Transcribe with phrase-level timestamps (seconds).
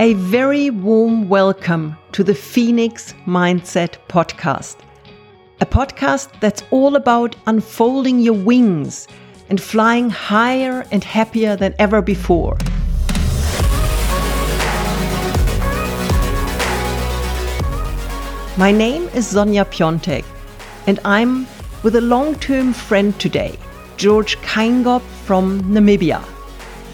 [0.00, 4.78] A very warm welcome to the Phoenix Mindset Podcast.
[5.60, 9.06] A podcast that's all about unfolding your wings
[9.48, 12.58] and flying higher and happier than ever before.
[18.56, 20.24] My name is Sonja Piontek,
[20.88, 21.46] and I'm
[21.84, 23.56] with a long term friend today,
[23.96, 26.20] George Kaingob from Namibia.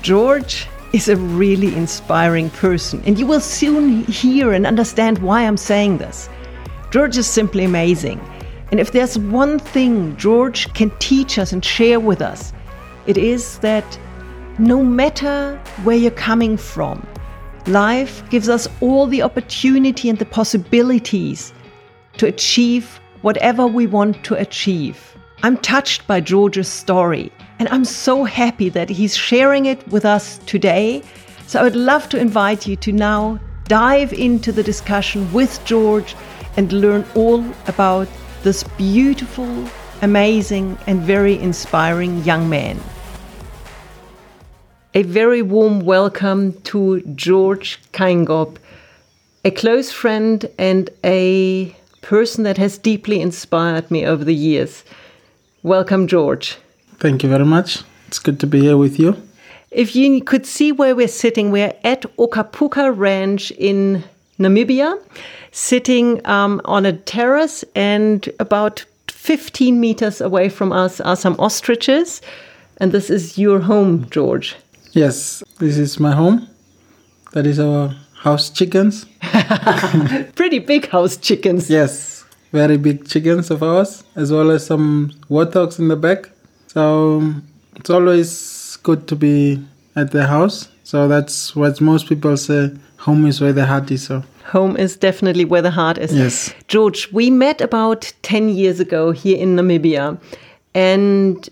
[0.03, 5.57] George is a really inspiring person, and you will soon hear and understand why I'm
[5.57, 6.29] saying this.
[6.91, 8.21] George is simply amazing.
[8.71, 12.53] And if there's one thing George can teach us and share with us,
[13.07, 13.99] it is that
[14.59, 17.07] no matter where you're coming from,
[17.67, 21.53] life gives us all the opportunity and the possibilities
[22.17, 25.17] to achieve whatever we want to achieve.
[25.43, 30.39] I'm touched by George's story, and I'm so happy that he's sharing it with us
[30.47, 31.03] today.
[31.47, 36.17] So I would love to invite you to now dive into the discussion with George
[36.57, 38.09] and learn all about
[38.43, 39.67] this beautiful,
[40.01, 42.81] amazing, and very inspiring young man.
[44.95, 48.57] A very warm welcome to George Kaingob,
[49.45, 54.83] a close friend and a person that has deeply inspired me over the years.
[55.63, 56.57] Welcome, George.
[57.01, 57.83] Thank you very much.
[58.09, 59.17] It's good to be here with you.
[59.71, 64.05] If you could see where we're sitting, we're at Okapuka Ranch in
[64.39, 65.01] Namibia
[65.51, 72.21] sitting um, on a terrace, and about 15 meters away from us are some ostriches.
[72.77, 74.57] And this is your home, George.
[74.93, 76.49] Yes, this is my home.
[77.33, 79.07] That is our house chickens.
[80.35, 81.71] Pretty big house chickens.
[81.71, 86.31] Yes, very big chickens of ours, as well as some warthogs in the back.
[86.73, 87.35] So
[87.75, 89.61] it's always good to be
[89.97, 90.69] at the house.
[90.85, 94.07] So that's what most people say home is where the heart is.
[94.07, 94.23] So
[94.53, 96.15] Home is definitely where the heart is.
[96.15, 96.55] Yes.
[96.69, 100.17] George, we met about 10 years ago here in Namibia,
[100.73, 101.49] and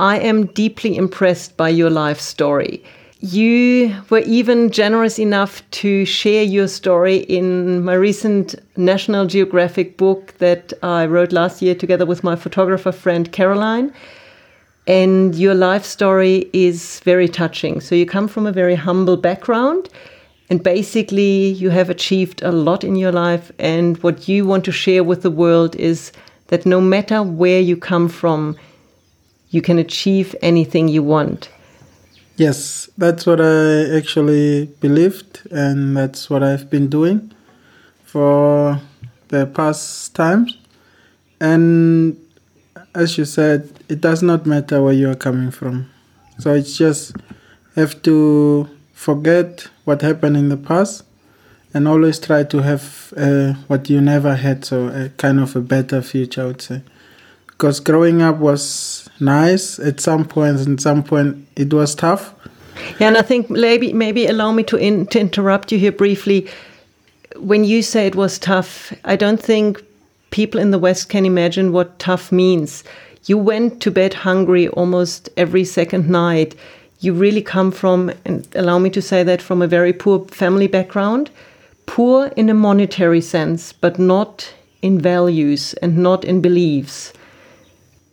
[0.00, 2.82] I am deeply impressed by your life story.
[3.20, 10.34] You were even generous enough to share your story in my recent National Geographic book
[10.38, 13.92] that I wrote last year together with my photographer friend Caroline.
[14.86, 17.80] And your life story is very touching.
[17.80, 19.88] So, you come from a very humble background
[20.50, 23.52] and basically, you have achieved a lot in your life.
[23.60, 26.10] And what you want to share with the world is
[26.48, 28.56] that no matter where you come from,
[29.50, 31.50] you can achieve anything you want.
[32.36, 37.32] Yes, that's what I actually believed, and that's what I've been doing
[38.02, 38.80] for
[39.28, 40.58] the past times.
[41.40, 42.16] And
[42.94, 45.90] as you said, it does not matter where you are coming from.
[46.38, 47.16] So it's just
[47.76, 51.04] have to forget what happened in the past
[51.72, 55.60] and always try to have uh, what you never had so a kind of a
[55.60, 56.82] better future i would say.
[57.46, 62.34] Because growing up was nice at some points and some point it was tough.
[62.98, 66.48] Yeah and i think maybe maybe allow me to, in, to interrupt you here briefly.
[67.36, 69.82] When you say it was tough i don't think
[70.30, 72.84] people in the west can imagine what tough means
[73.26, 76.54] you went to bed hungry almost every second night
[77.00, 80.66] you really come from, and allow me to say that, from a very poor family
[80.66, 81.30] background.
[81.86, 84.52] Poor in a monetary sense, but not
[84.82, 87.12] in values and not in beliefs.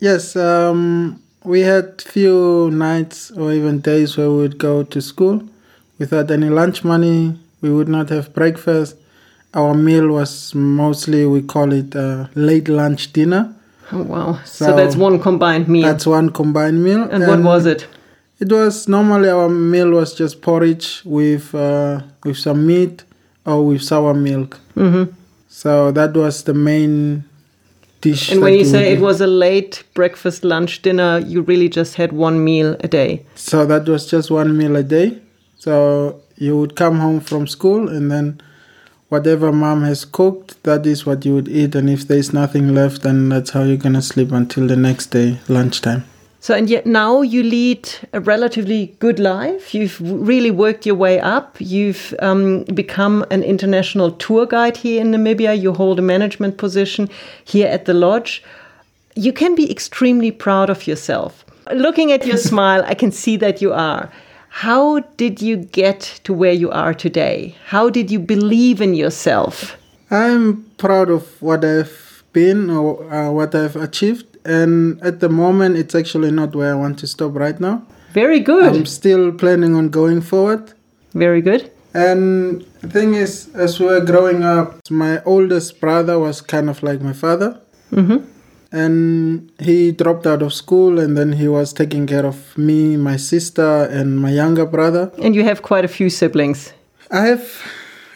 [0.00, 5.42] Yes, um, we had few nights or even days where we would go to school
[5.98, 7.38] without any lunch money.
[7.60, 8.96] We would not have breakfast.
[9.54, 13.54] Our meal was mostly, we call it a late lunch dinner.
[13.92, 14.40] Oh, wow.
[14.44, 15.82] So, so, that's one combined meal.
[15.82, 17.02] That's one combined meal.
[17.02, 17.86] And, and what was it?
[18.40, 23.02] It was normally our meal was just porridge with uh, with some meat
[23.44, 24.60] or with sour milk.
[24.76, 25.12] Mm-hmm.
[25.48, 27.24] So that was the main
[28.00, 28.30] dish.
[28.30, 32.12] And when you say it was a late breakfast, lunch, dinner, you really just had
[32.12, 33.24] one meal a day.
[33.34, 35.18] So that was just one meal a day.
[35.56, 38.40] So you would come home from school and then
[39.08, 41.74] whatever mom has cooked, that is what you would eat.
[41.74, 45.38] And if there's nothing left, then that's how you're gonna sleep until the next day,
[45.48, 46.04] lunchtime.
[46.40, 49.74] So, and yet now you lead a relatively good life.
[49.74, 51.56] You've really worked your way up.
[51.58, 55.60] You've um, become an international tour guide here in Namibia.
[55.60, 57.10] You hold a management position
[57.44, 58.42] here at the lodge.
[59.16, 61.44] You can be extremely proud of yourself.
[61.72, 64.08] Looking at your smile, I can see that you are.
[64.62, 67.54] How did you get to where you are today?
[67.66, 69.76] How did you believe in yourself?
[70.10, 75.76] I'm proud of what I've been or uh, what I've achieved and at the moment
[75.76, 77.86] it's actually not where I want to stop right now.
[78.14, 78.74] Very good.
[78.74, 80.72] I'm still planning on going forward.
[81.14, 81.70] Very good.
[81.94, 86.82] And the thing is, as we were growing up, my oldest brother was kind of
[86.82, 87.60] like my father.
[87.92, 88.26] Mm-hmm.
[88.70, 93.16] And he dropped out of school, and then he was taking care of me, my
[93.16, 95.10] sister, and my younger brother.
[95.22, 96.72] And you have quite a few siblings.
[97.10, 97.62] I have,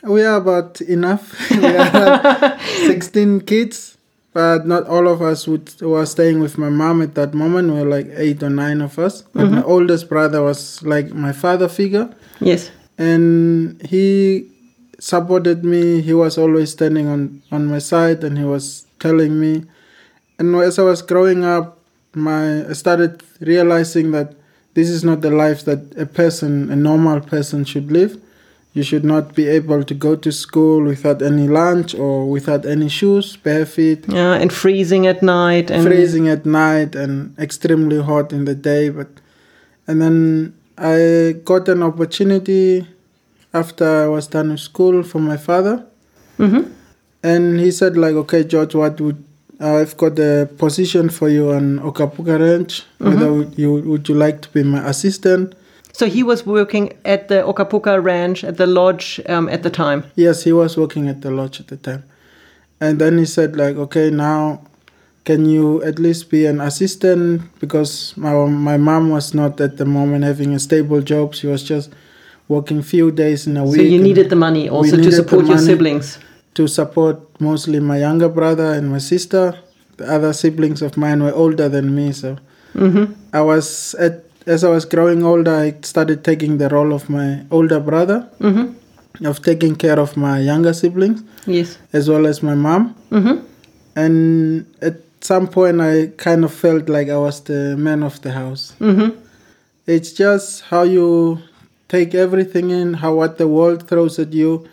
[0.03, 1.51] we are about enough.
[1.51, 3.97] we are 16 kids,
[4.35, 7.73] but not all of us would, were staying with my mom at that moment.
[7.73, 9.23] We were like eight or nine of us.
[9.23, 9.71] But my mm-hmm.
[9.71, 12.71] oldest brother was like my father figure Yes.
[12.99, 14.49] and he
[14.99, 19.65] supported me he was always standing on on my side and he was telling me
[20.43, 21.79] and as i was growing up
[22.29, 24.29] my i started realizing that
[24.75, 28.13] this is not the life that a person a normal person should live.
[28.75, 32.89] You should not be able to go to school without any lunch or without any
[32.89, 34.01] shoes bare feet.
[34.09, 38.89] Yeah, and freezing at night and freezing at night and extremely hot in the day
[38.89, 39.09] but
[39.87, 40.17] and then
[40.79, 42.87] i got an opportunity
[43.53, 45.77] after i was done with school from my father.
[46.39, 46.63] Mhm.
[47.33, 49.21] and he said like okay george what would
[49.63, 52.85] i've got a position for you on okapuka ranch.
[52.99, 55.55] Whether would you would you like to be my assistant?
[55.95, 60.05] So he was working at the Okapuka Ranch at the lodge um, at the time.
[60.17, 62.05] yes he was working at the lodge at the time.
[62.81, 64.63] And then he said like okay now
[65.25, 67.43] can you at least be an assistant?
[67.61, 71.35] Because my, my mom was not at the moment having a stable job.
[71.35, 71.91] She was just
[72.49, 75.59] working few days in a week So you needed the money also to support your
[75.59, 76.19] siblings.
[76.55, 79.55] To support mostly my younger brother and my sister.
[79.97, 82.37] The other siblings of mine were older than me so
[82.73, 83.05] hmm
[83.35, 87.45] i was at as i was growing older i started taking the role of my
[87.51, 88.73] older brother hmm
[89.31, 91.77] of taking care of my younger siblings Yes.
[91.93, 92.95] as well as my mom.
[93.11, 93.37] Hmm
[93.95, 98.33] and at some point i kind of felt like i was the man of the
[98.33, 98.73] house.
[98.79, 99.11] Hmm
[99.87, 101.39] it's just how you
[101.89, 104.67] take everything in how what the world throws at you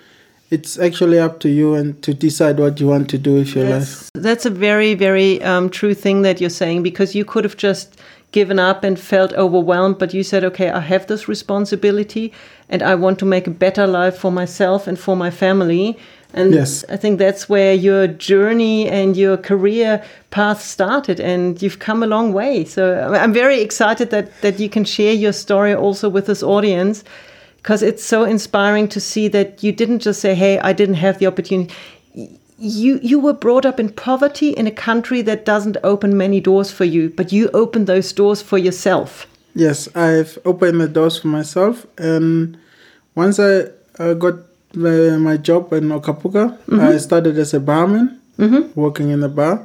[0.51, 3.65] it's actually up to you and to decide what you want to do with your
[3.65, 7.43] life That's, that's a very, very um, true thing that you're saying because you could
[7.43, 7.99] have just
[8.31, 12.31] given up and felt overwhelmed, but you said, okay, I have this responsibility
[12.69, 15.97] and I want to make a better life for myself and for my family.
[16.33, 16.85] And Yes.
[16.89, 22.07] I think that's where your journey and your career path started, and you've come a
[22.07, 22.65] long way.
[22.65, 27.03] So I'm very excited that, that you can share your story also with this audience
[27.69, 31.19] because it's so inspiring to see that you didn't just say, "Hey, I didn't have
[31.19, 31.71] the opportunity."
[32.57, 36.71] You you were brought up in poverty in a country that doesn't open many doors
[36.71, 39.27] for you, but you opened those doors for yourself.
[39.53, 42.57] Yes, I've opened the doors for myself, and
[43.13, 43.69] once I
[43.99, 44.35] uh, got
[44.73, 48.19] my, my job in Okapuka, I started as a barman,
[48.73, 49.61] working in the bar,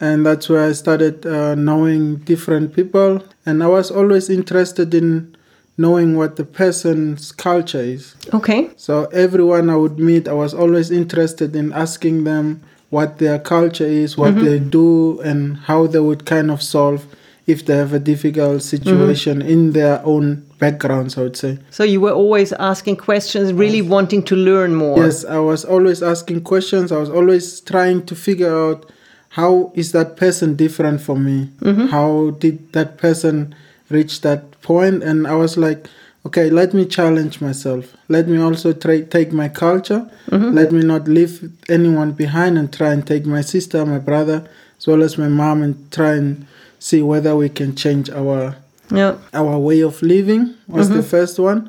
[0.00, 5.37] and that's where I started uh, knowing different people, and I was always interested in
[5.78, 8.16] knowing what the person's culture is.
[8.34, 8.68] Okay.
[8.76, 13.86] So everyone I would meet, I was always interested in asking them what their culture
[13.86, 14.44] is, what mm-hmm.
[14.44, 17.06] they do, and how they would kind of solve
[17.46, 19.48] if they have a difficult situation mm-hmm.
[19.48, 21.16] in their own backgrounds.
[21.16, 21.58] I would say.
[21.70, 24.98] So you were always asking questions, really wanting to learn more.
[24.98, 26.90] Yes, I was always asking questions.
[26.90, 28.90] I was always trying to figure out
[29.30, 31.50] how is that person different from me?
[31.60, 31.86] Mm-hmm.
[31.86, 33.54] How did that person
[33.90, 34.44] reach that?
[34.68, 35.86] And I was like,
[36.26, 37.96] okay, let me challenge myself.
[38.08, 40.10] Let me also try take my culture.
[40.30, 44.46] Let me not leave anyone behind and try and take my sister, my brother,
[44.78, 46.46] as well as my mom, and try and
[46.78, 48.56] see whether we can change our
[48.90, 49.14] Yeah.
[49.34, 51.68] our way of living was the first one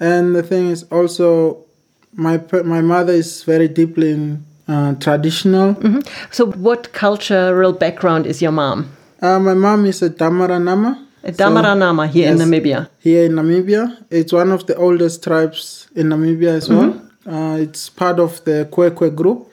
[0.00, 1.56] and the thing is also
[2.14, 6.02] my my mother is very deeply in, uh, traditional Mhm.
[6.30, 8.78] So what cultural background is your mom?
[9.22, 10.58] uh, my mom is a damara
[11.24, 12.38] Damaranama here in.
[12.38, 12.88] Namibia.
[13.00, 17.00] here in namibia it's one of the oldest tribes in namibia as well.
[17.26, 19.52] Uh, it's part of the Khoekhoe group.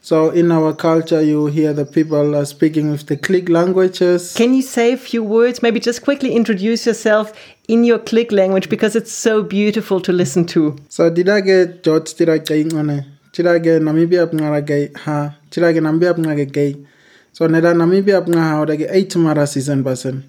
[0.00, 4.32] So in our culture you hear the people are speaking with the click languages.
[4.34, 5.62] Can you say a few words?
[5.62, 7.32] Maybe just quickly introduce yourself
[7.68, 10.76] in your click language because it's so beautiful to listen to.
[10.88, 15.36] So did I get George did I get on Did I get Namibia ha.
[15.50, 16.86] Did I get Namibia
[17.32, 20.22] So neda Namibia ha dage eight mara season basen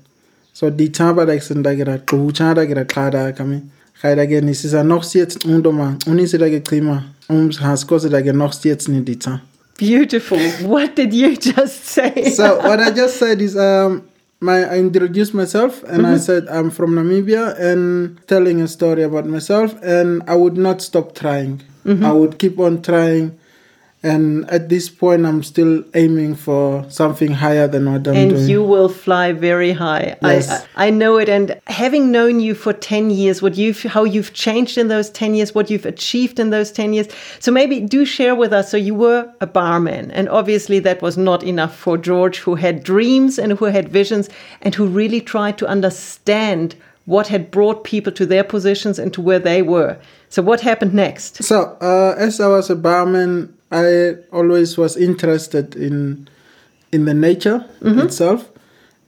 [0.59, 3.61] So die taba da sen da gera ku cha da gera klada kami
[4.01, 7.85] Kai da ge ni sisa noch jetzt undoma uni se da ge klima um has
[7.85, 9.39] kose da ge noch jetzt ni die ta
[9.77, 10.37] Beautiful.
[10.67, 12.31] what did you just say?
[12.31, 14.03] So what I just said is um
[14.41, 19.27] my I introduced myself and I said I'm from Namibia and telling a story about
[19.27, 21.61] myself and I would not stop trying.
[21.85, 23.38] I would keep on trying
[24.01, 28.48] And at this point, I'm still aiming for something higher than what I'm and doing.
[28.48, 30.15] you will fly very high.
[30.22, 30.65] Yes.
[30.77, 31.27] I, I know it.
[31.27, 35.34] And having known you for 10 years, what you've, how you've changed in those 10
[35.34, 37.08] years, what you've achieved in those 10 years.
[37.39, 38.72] So maybe do share with us.
[38.72, 42.84] So you were a barman, and obviously that was not enough for George, who had
[42.84, 44.29] dreams and who had visions
[44.62, 49.20] and who really tried to understand what had brought people to their positions and to
[49.20, 49.98] where they were.
[50.29, 51.44] So what happened next?
[51.44, 56.27] So, uh, as I was a barman, I always was interested in
[56.91, 58.49] in the nature itself,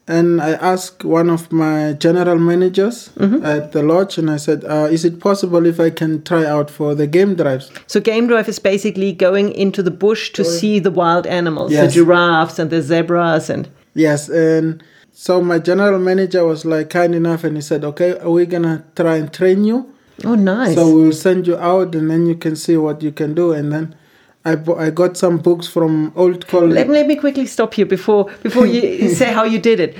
[0.07, 3.09] and I asked one of my general managers
[3.43, 6.69] at the lodge, and I said, uh, "Is it possible if I can try out
[6.69, 10.79] for the game drives?" So game drive is basically going into the bush to see
[10.79, 11.81] the wild animals, Yes.
[11.87, 17.15] the giraffes and the zebras and Yes, and so my general manager was like kind
[17.15, 19.85] enough, and he said, "Okay, we're gonna try and train you."
[20.23, 20.75] oh nice.
[20.75, 23.51] So we'll send you out, and then you can see what you can do.
[23.53, 23.95] And then
[24.45, 26.73] I I got some books from old college.
[26.73, 29.95] let, let me quickly stop here before before you say how you did it.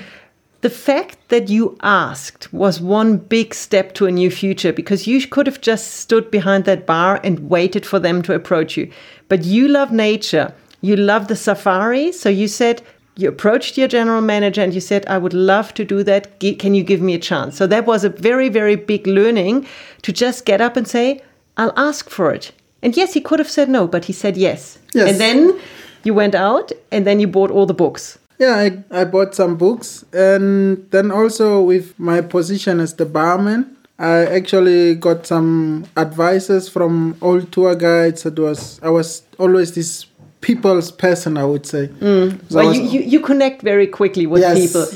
[0.62, 5.26] The fact that you asked was one big step to a new future because you
[5.28, 8.92] could have just stood behind that bar and waited for them to approach you.
[9.28, 10.54] But you love nature.
[10.82, 12.84] You love the safari, so you said
[13.18, 16.40] you approached your general manager and you said, "I would love to do that.
[16.40, 19.66] Can you give me a chance?" So that was a very very big learning
[20.04, 21.22] to just get up and say,
[21.58, 22.52] "I'll ask for it."
[22.84, 24.80] And yes, he could have said no, but he said yes.
[24.94, 25.10] Yes.
[25.12, 25.60] And then
[26.04, 28.18] you went out and then you bought all the books.
[28.40, 33.78] Yeah, I, I bought some books, and then also with my position as the barman,
[34.00, 38.26] I actually got some advices from old tour guides.
[38.26, 40.08] It was I was always this
[40.42, 41.90] people's person, I would say.
[42.00, 44.58] So I Well, was- you, you, connect very quickly with Yes.
[44.60, 44.88] people.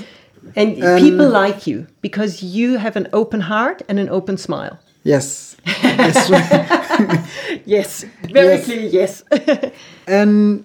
[0.56, 4.80] And Um, people like you because you have an open heart and an open smile.
[5.06, 5.56] Yes,
[6.30, 7.26] right.
[7.66, 8.66] Yes, very Yes.
[8.66, 9.24] clearly, yes.
[10.08, 10.64] and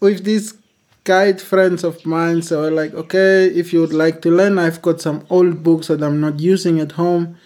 [0.00, 0.54] with these
[1.04, 4.80] guide friends of mine, so I like, okay, if you would like to learn, I've
[4.82, 7.36] got some old books that I'm not using at home,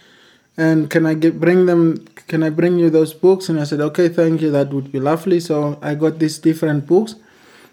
[0.56, 2.04] and can I get bring them?
[2.28, 3.49] Can I bring you those books?
[3.49, 5.40] And I said, okay, thank you, that would be lovely.
[5.40, 7.16] So I got these different books,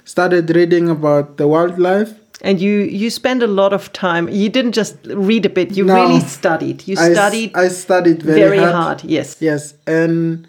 [0.06, 2.14] started reading about the wildlife.
[2.42, 4.30] And you, you spend a lot of time.
[4.30, 5.94] You didn't just read a bit, you No.
[5.96, 6.88] really studied.
[6.88, 8.74] You I studied I, studied very, very hard.
[8.74, 9.38] hard, yes.
[9.40, 10.48] Yes, and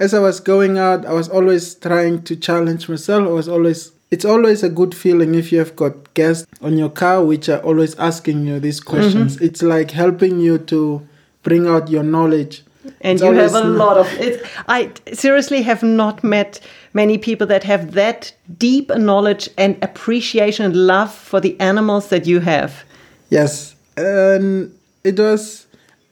[0.00, 3.26] as I was going out, I was always trying to challenge myself.
[3.28, 6.90] I was always it's always a good feeling if you have got guests on your
[6.90, 9.36] car which are always asking you these questions.
[9.36, 9.44] Mm-hmm.
[9.46, 11.06] It's like helping you to
[11.42, 12.62] bring out your knowledge.
[13.00, 16.60] and It's you have a lot of it i seriously have not met
[16.94, 22.26] many people that have that deep knowledge and appreciation and love for the animals that
[22.26, 22.84] you have
[23.30, 24.72] Yes, and
[25.04, 25.66] it was.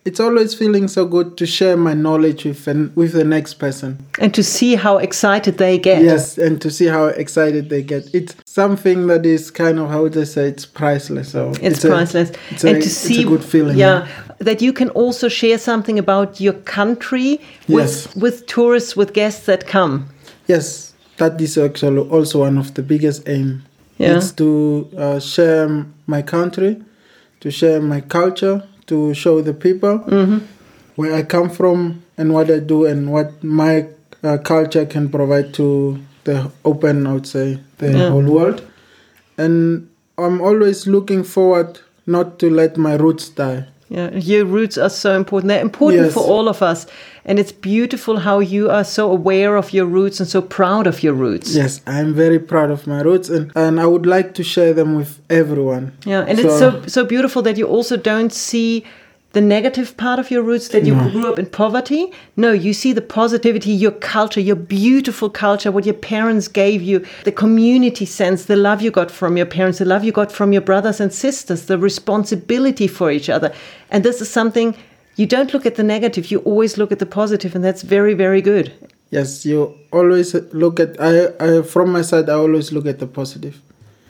[0.07, 3.99] It's always feeling so good to share my knowledge with an, with the next person.
[4.19, 8.09] and to see how excited they get Yes, and to see how excited they get.
[8.15, 11.33] It's something that is kind of how would I say it's priceless.
[11.33, 13.77] So it's, a- priceless it's and a, to it's see a good feeling.
[13.77, 14.09] yeah
[14.39, 18.17] that you can also share something about your country with Yes.
[18.17, 20.09] with tourists with guests that come
[20.50, 23.62] Yes, that is actually also one of the biggest aim.
[23.99, 24.16] Yeah.
[24.16, 26.83] It's to uh, share my country,
[27.40, 30.38] to share my culture, to show the people Mm-hmm.
[30.97, 33.87] where I come from and what I do and what my
[34.25, 38.11] uh, culture can provide to the open, I would say, the Yeah.
[38.11, 38.62] whole world.
[39.38, 39.88] And
[40.19, 43.64] I'm always looking forward not to let my roots die.
[43.88, 45.49] Yeah, your roots are so important.
[45.49, 46.14] They're important Yes.
[46.14, 46.87] for all of us.
[47.25, 51.03] And it's beautiful how you are so aware of your roots and so proud of
[51.03, 51.55] your roots.
[51.55, 54.95] Yes, I'm very proud of my roots and, and I would like to share them
[54.95, 55.93] with everyone.
[56.05, 58.85] Yeah, and it's so so beautiful that you also don't see
[59.33, 62.12] the negative part of your roots that you grew up in poverty.
[62.37, 67.07] No, you see the positivity, your culture, your beautiful culture, what your parents gave you,
[67.25, 70.53] the community sense, the love you got from your parents, the love you got from
[70.53, 73.53] your brothers and sisters, the responsibility for each other.
[73.91, 74.75] And this is something
[75.17, 78.14] you don't look at the negative, you always look at the positive, and that's very,
[78.14, 78.73] very good.
[79.11, 83.09] Yes, you always look at I, I from my side I always look at the
[83.09, 83.61] positive.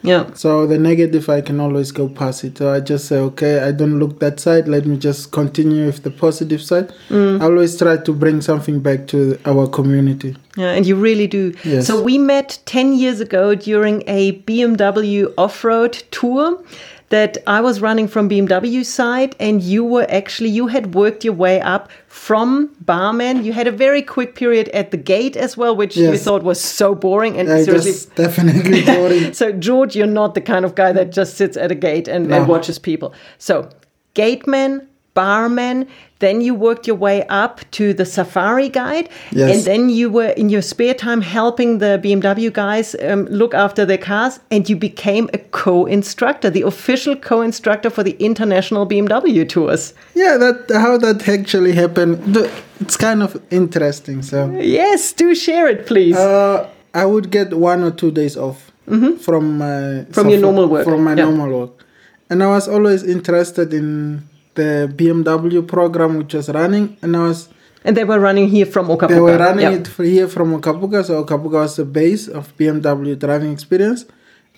[0.03, 0.33] Yeah.
[0.33, 2.57] So the negative I can always go past it.
[2.57, 4.67] So I just say, okay, I don't look that side.
[4.67, 6.91] Let me just continue with the positive side.
[7.09, 7.41] Mm.
[7.41, 10.35] I always try to bring something back to our community.
[10.57, 11.53] Yeah, and you really do.
[11.63, 11.87] Yes.
[11.87, 16.63] So we met 10 years ago during a BMW off-road tour
[17.11, 21.33] that I was running from BMW side and you were actually you had worked your
[21.33, 23.43] way up from barman.
[23.45, 26.23] You had a very quick period at the gate as well, which Yes.
[26.23, 29.33] thought was so boring and I seriously definitely boring.
[29.33, 32.33] so George, you're not the kind of guy that just sits at a gate and,
[32.33, 33.13] and watches people.
[33.37, 33.69] So
[34.15, 35.87] gateman, barman.
[36.19, 39.09] Then you worked your way up to the safari guide.
[39.31, 39.55] Yes.
[39.55, 43.85] And then you were in your spare time helping the BMW guys um, look after
[43.85, 44.39] their cars.
[44.51, 49.93] And you became a co instructor, the official co instructor for the international BMW tours.
[50.13, 52.37] Yeah, that how that actually happened.
[52.79, 54.21] It's kind of interesting.
[54.21, 56.15] So Yes, do share it, please.
[56.17, 60.11] uh, I would get one or two days off from my Mm-hmm.
[60.11, 61.23] From your normal work, From my yeah.
[61.25, 61.85] normal work,
[62.29, 64.23] and I was always interested in
[64.61, 67.39] the BMW program which was running, and I was
[67.85, 69.07] and they were running here from Okapuka.
[69.15, 69.79] They were running Yeah.
[69.81, 74.01] it here from Okapuka, so Okapuka was the base of BMW driving experience.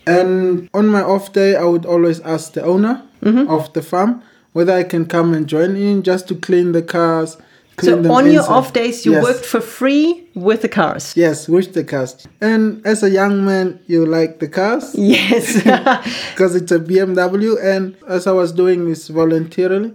[0.05, 3.47] And on my off day, I would always ask the owner Mm-hmm.
[3.49, 7.37] of the farm whether I can come and join in just to clean the cars.
[7.81, 9.23] So on your off days, you Yes.
[9.23, 11.13] worked for free with the cars.
[11.15, 12.15] Yes, with the cars.
[12.39, 15.55] And as a young man, you like the cars Yes.
[16.31, 17.55] because it's a BMW.
[17.63, 19.93] And as I was doing this voluntarily,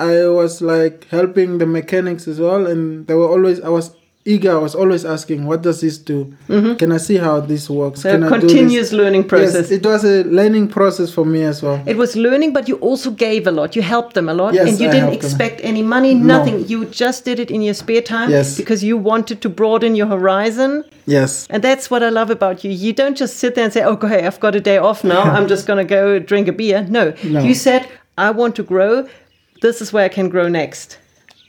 [0.00, 2.66] I was like helping the mechanics as well.
[2.66, 3.90] And they were always, I was
[4.28, 4.52] eager.
[4.52, 6.18] I was always asking, what does this do?
[6.48, 6.74] Mm-hmm.
[6.80, 8.02] Can I see how this works?
[8.02, 9.70] So Can I do continuous learning process.
[9.70, 11.82] Yes, it was a learning process for me as well.
[11.86, 13.74] It was learning, but you also gave a lot.
[13.76, 15.30] You helped them a lot, Yes, and you I didn't helped them.
[15.30, 16.66] expect any money, nothing.
[16.68, 18.56] You just did it in your spare time Yes.
[18.56, 20.84] because you wanted to broaden your horizon.
[21.06, 21.46] Yes.
[21.50, 22.70] And that's what I love about you.
[22.70, 25.22] You don't just sit there and say, oh, "Okay, I've got a day off now.
[25.36, 27.14] I'm just going to go drink a beer." No.
[27.24, 27.40] No.
[27.40, 29.08] you said, "I want to grow.
[29.62, 30.98] This is where I can grow next."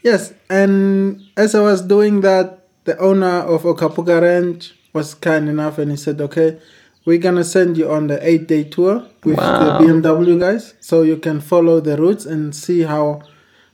[0.02, 5.78] Yes, and as I was doing that, the owner of Okapuka Ranch was kind enough
[5.78, 6.58] and he said, Okay,
[7.04, 9.78] we're gonna send you on the eight day tour with Wow.
[9.78, 13.22] the BMW guys so you can follow the routes and see how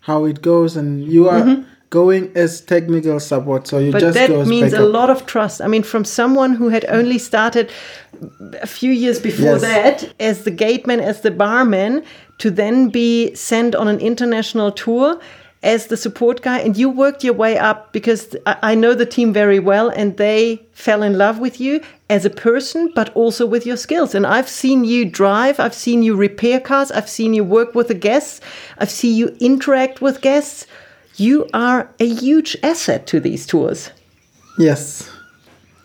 [0.01, 3.93] how it goes and you are going as technical support so you Mm-hmm.
[3.93, 5.61] But just that means a lot of trust.
[5.61, 7.71] I mean, from someone who had only started
[8.63, 9.63] a few years before Yes.
[9.63, 12.03] that as the gateman, as the barman,
[12.39, 15.19] to then be sent on an international tour
[15.63, 16.59] as the support guy.
[16.59, 20.67] And you worked your way up because I know the team very well and they
[20.73, 24.15] fell in love with you as a person, but also with your skills.
[24.15, 27.89] And I've seen you drive, I've seen you repair cars, I've seen you work with
[27.89, 28.41] the guests,
[28.79, 30.67] I've seen you interact with guests.
[31.17, 33.91] You are a huge asset to these tours.
[34.59, 35.11] Yes.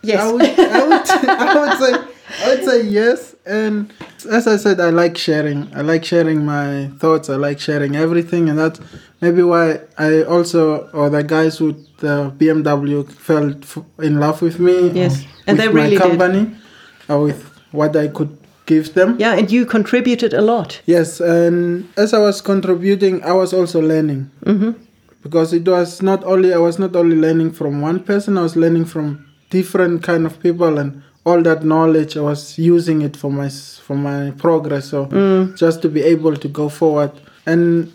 [0.02, 0.20] Yes.
[0.20, 2.12] I would, I would, I would say,
[2.44, 3.34] I would say yes.
[3.44, 3.92] And
[4.30, 5.74] as I said, I like sharing.
[5.74, 7.28] I like sharing my thoughts.
[7.28, 8.80] I like sharing everything, and that's
[9.22, 14.58] maybe why I also, or the guys with the BMW, fell f- in love with
[14.58, 14.90] me.
[14.90, 15.24] Yes.
[15.46, 16.18] And with they really my did.
[16.18, 16.56] company,
[17.08, 19.16] or with what I could give them.
[19.18, 20.80] Yeah, and you contributed a lot.
[20.86, 24.30] Yes, and as I was contributing, I was also learning.
[24.44, 24.72] Mm-hmm.
[25.22, 28.56] Because it was not only I was not only learning from one person, I was
[28.56, 33.30] learning from different kind of people, and all that knowledge I was using it for
[33.30, 34.90] my for my progress.
[34.90, 35.06] So
[35.56, 37.12] just to be able to go forward,
[37.46, 37.92] and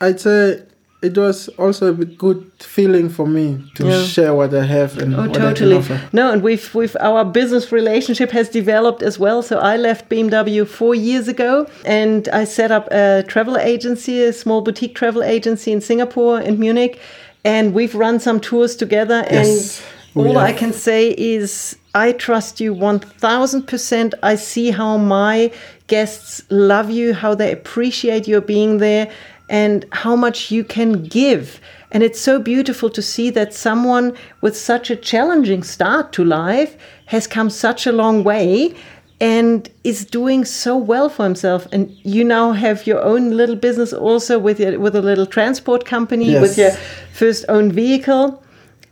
[0.00, 0.62] I'd say
[1.00, 4.02] it was also a good feeling for me to Yeah.
[4.04, 5.76] share what I have and Oh, what I totally.
[5.76, 6.00] can offer.
[6.12, 9.42] No, and we've we've our business relationship has developed as well.
[9.42, 14.32] So I left BMW four years ago, and I set up a travel agency, a
[14.32, 16.98] small boutique travel agency in Singapore and Munich,
[17.44, 19.24] and we've run some tours together.
[19.30, 19.80] Yes,
[20.16, 24.14] and all I can say is I trust you one thousand percent.
[24.22, 25.52] I see how my
[25.86, 29.08] guests love you, how they appreciate your being there,
[29.48, 31.60] and how much you can give.
[31.90, 36.76] And it's so beautiful to see that someone with such a challenging start to life
[37.06, 38.74] has come such a long way
[39.20, 41.66] and is doing so well for himself.
[41.72, 45.84] And you now have your own little business also with your, with a little transport
[45.84, 46.72] company, with your
[47.12, 48.42] first own vehicle.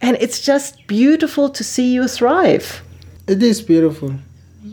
[0.01, 2.83] And it's just beautiful to see you thrive.
[3.29, 4.15] It is beautiful.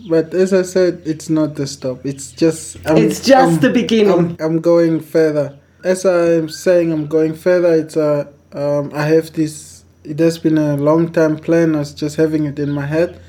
[0.08, 2.04] But as I said, it's not the stop.
[2.04, 4.12] It's just I'm, It's just the beginning.
[4.12, 5.58] I'm, I'm going further.
[5.84, 7.74] As I'm saying, I'm going further.
[7.74, 9.84] It's a um, I have this.
[10.02, 11.74] It has been a long time plan.
[11.74, 13.20] I was just having it in my head.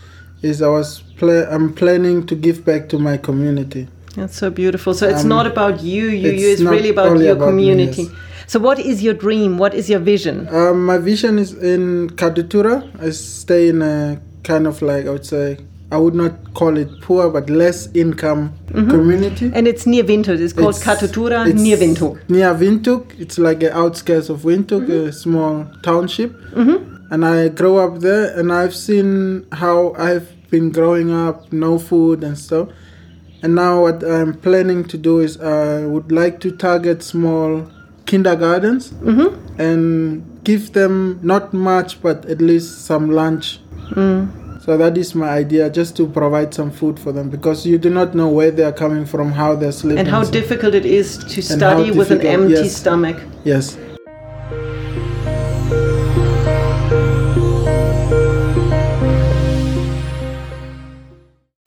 [0.41, 3.88] Is I was pla- I'm planning to give back to my community.
[4.15, 4.94] That's so beautiful.
[4.94, 6.50] So it's Um, not about you, you, it's you.
[6.52, 8.04] It's really about your about me, community.
[8.04, 8.12] yes.
[8.48, 9.58] So what is your dream?
[9.58, 10.48] What is your vision?
[10.52, 12.84] Um, my vision is in Katutura.
[13.02, 15.58] I stay in a kind of like I would say
[15.91, 18.89] I would not call it poor, but less income mm-hmm.
[18.89, 19.52] community.
[19.54, 20.39] And it's near Windhoek.
[20.39, 22.28] It's called It's- Katutura it's near Windhoek.
[22.30, 23.19] Near Windhoek.
[23.19, 25.12] It's like the outskirts of Windhoek, a mm-hmm.
[25.12, 26.34] small township.
[26.52, 27.13] Mm-hmm.
[27.13, 32.24] And I grew up there, and I've seen how I've been growing up, no food
[32.24, 32.69] and stuff.
[33.43, 37.69] And now what I'm planning to do is I would like to target small
[38.08, 38.91] kindergartens
[39.60, 43.60] and give them not much, but at least some lunch
[43.91, 44.45] mm.
[44.62, 47.89] So that is my idea, just to provide some food for them because you do
[47.89, 50.00] not know where they are coming from, how they're sleeping.
[50.00, 52.76] And how so- difficult it is to And study with an empty yes.
[52.76, 53.18] stomach.
[53.44, 53.78] Yes.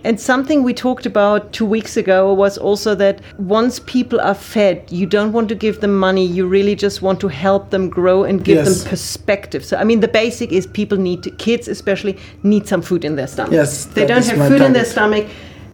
[0.09, 4.91] And something we talked about two weeks ago was also that once people are fed,
[4.91, 6.25] you don't want to give them money.
[6.25, 8.69] You really just want to help them grow and give Yes.
[8.69, 9.63] them perspective.
[9.67, 13.17] So, I mean, the basic is people need to, kids especially, need some food in
[13.17, 13.53] their stomach.
[13.53, 15.27] Yes, They don't have food in their stomach.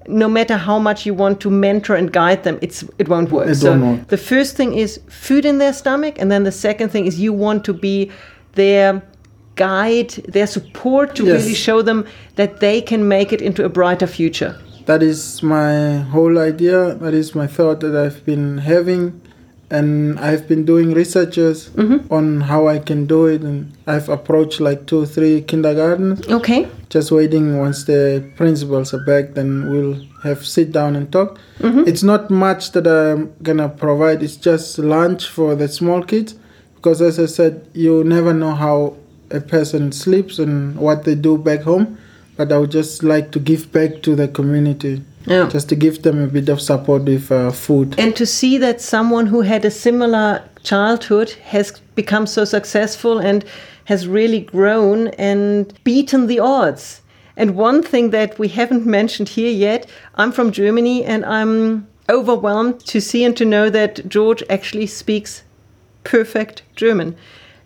[0.09, 3.47] No matter how much you want to mentor and guide them, it's it won't work.
[3.49, 4.09] It so work.
[4.09, 7.33] the first thing is food in their stomach, and then the second thing is you
[7.33, 8.11] want to be
[8.55, 9.01] their
[9.57, 11.43] guide, their support to Yes.
[11.43, 12.05] really show them
[12.37, 14.55] that they can make it into a brighter future.
[14.87, 16.95] That is my whole idea.
[16.95, 19.21] That is my thought that I've been having,
[19.71, 22.13] and I've been doing researches mm-hmm.
[22.13, 23.41] on how I can do it.
[23.41, 26.69] And I've approached like two, three kindergartens, Okay.
[26.91, 29.35] just waiting once the principals are back.
[29.35, 31.39] Then we'll have sit down and talk.
[31.61, 31.85] Mm-hmm.
[31.87, 34.23] It's not much that I'm gonna provide.
[34.23, 36.35] It's just lunch for the small kids,
[36.77, 38.97] because as I said, you never know how
[39.31, 41.99] a person sleeps and what they do back home.
[42.37, 45.49] But I would just like to give back to the community Yeah.
[45.49, 47.95] just to give them a bit of support with uh, food.
[47.99, 53.45] and to see that someone who had a similar childhood has become so successful and
[53.85, 57.01] has really grown and beaten the odds.
[57.37, 62.81] And one thing that we haven't mentioned here yet, I'm from Germany and I'm overwhelmed
[62.87, 65.43] to see and to know that George actually speaks
[66.05, 67.17] perfect German.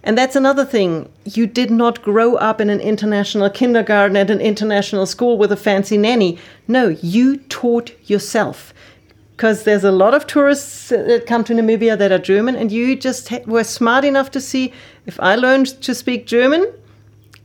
[0.09, 1.07] And that's another thing.
[1.27, 5.57] You did not grow up in an international kindergarten at an international school with a
[5.57, 6.39] fancy nanny.
[6.67, 8.73] No, you taught yourself.
[9.37, 12.97] Because there's a lot of tourists that come to Namibia that are German, and you
[12.97, 14.73] just were smart enough to see
[15.05, 16.73] if I learned to speak German,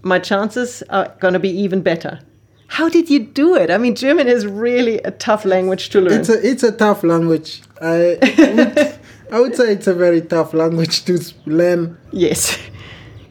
[0.01, 2.21] my chances are going to be even better.
[2.67, 3.71] How did you do it?
[3.71, 6.21] I mean, German is really a tough language to learn.
[6.21, 7.61] It's a it's a tough language.
[7.81, 8.92] I
[9.31, 11.97] I would say it's a very tough language to learn.
[12.11, 12.57] yes.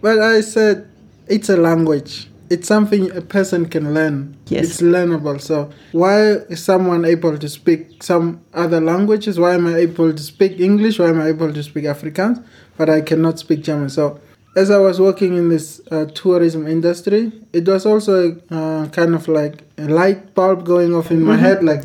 [0.00, 0.88] But I said
[1.28, 2.28] it's a language.
[2.50, 4.37] It's something a person can learn.
[4.48, 4.64] Yes.
[4.64, 5.40] It's learnable.
[5.40, 6.20] So why
[6.52, 9.38] is someone able to speak some other languages?
[9.38, 10.98] Why am I able to speak English?
[10.98, 12.44] Why am I able to speak Afrikaans?
[12.76, 13.88] But I cannot speak German.
[13.90, 14.20] So
[14.57, 19.28] as I was working in this uh, tourism industry, it was also uh, kind of
[19.28, 21.62] like a light bulb going off in my head.
[21.64, 21.85] Like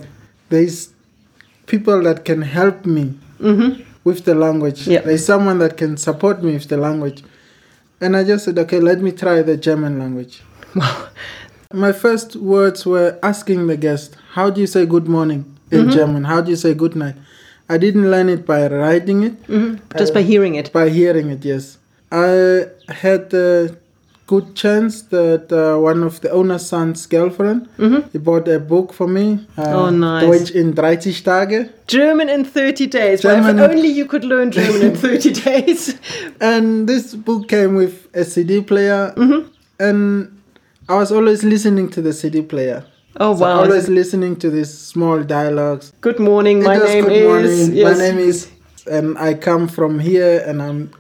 [0.49, 0.91] there's
[1.67, 3.13] people that can help me
[4.07, 4.87] with the language.
[4.87, 5.01] Yeah.
[5.01, 7.19] There's someone that can support me with the language.
[7.99, 10.41] And I just said, okay, let me try the German language.
[10.75, 11.09] Wow.
[11.73, 15.41] My first words were asking the guest, how do you say good morning
[15.71, 15.97] in mm-hmm.
[15.97, 16.23] German?
[16.23, 17.15] How do you say good night?
[17.67, 19.97] I didn't learn it by writing it, mm-hmm.
[19.97, 20.71] Just by uh, hearing it.
[20.71, 21.77] by hearing it, yes.
[22.09, 23.75] I had a
[24.27, 27.67] good chance that uh, one of the owner's son's girlfriend,
[28.11, 29.39] he bought a book for me.
[29.57, 30.23] Uh, Oh, nice.
[30.25, 31.69] Deutsch in 30 Tage.
[31.87, 33.23] German in 30 days.
[33.23, 35.95] Well, German- if only you could learn German in 30 days.
[36.41, 39.47] And this book came with a CD player, Mm-hmm.
[39.79, 40.33] and
[40.89, 42.83] I was always listening to the CD player.
[43.19, 43.61] Oh, So wow.
[43.63, 45.91] always listening to these small dialogues.
[46.01, 47.27] Good morning, my name good is.
[47.27, 47.75] morning.
[47.75, 47.97] Yes.
[47.97, 48.47] My name is,
[48.91, 50.91] and I come from here, and I'm.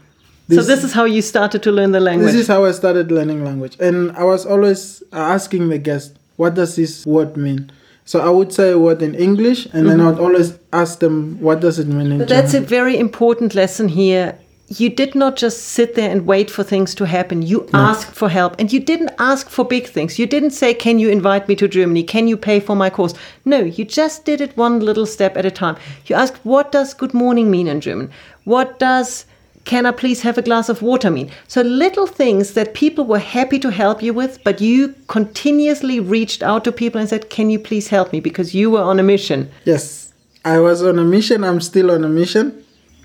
[0.49, 2.31] So this is how you started to learn the language.
[2.31, 6.55] this is how I started learning language, and I was always asking the guest, "What
[6.55, 7.71] does this word mean?"
[8.05, 11.37] So I would say a word in English, and then I would always ask them,
[11.41, 12.19] "What does it mean in Mm-hmm.
[12.19, 14.37] But that's a very important lesson here.
[14.69, 17.41] You did not just sit there and wait for things to happen.
[17.41, 18.55] You asked for help.
[18.59, 20.19] And you didn't ask for big things.
[20.19, 22.03] You didn't say, Can you invite me to Germany?
[22.03, 23.13] Can you pay for my course?
[23.45, 25.77] No, you just did it one little step at a time.
[26.07, 28.09] You asked, What does good morning mean in German?
[28.43, 29.25] What does
[29.67, 31.29] can I please have a glass of water mean?
[31.47, 36.41] So little things that people were happy to help you with, but you continuously reached
[36.41, 38.19] out to people and said, Can you please help me?
[38.21, 39.39] Because you were on a mission.
[39.65, 40.13] Yes,
[40.45, 41.43] I was on a mission.
[41.43, 42.45] I'm still on a mission,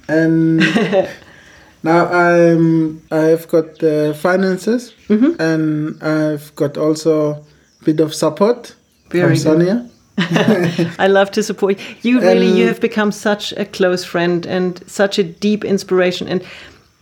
[0.09, 0.59] and
[1.83, 3.03] now I'm.
[3.11, 5.41] I've got the finances, Mm-hmm.
[5.41, 7.33] and I've got also
[7.81, 8.75] a bit of support
[9.11, 9.59] Very from.
[9.61, 9.91] Sonja.
[10.99, 12.21] I love to support you.
[12.21, 16.29] Really, you Um, have become such a close friend and such a deep inspiration.
[16.29, 16.43] And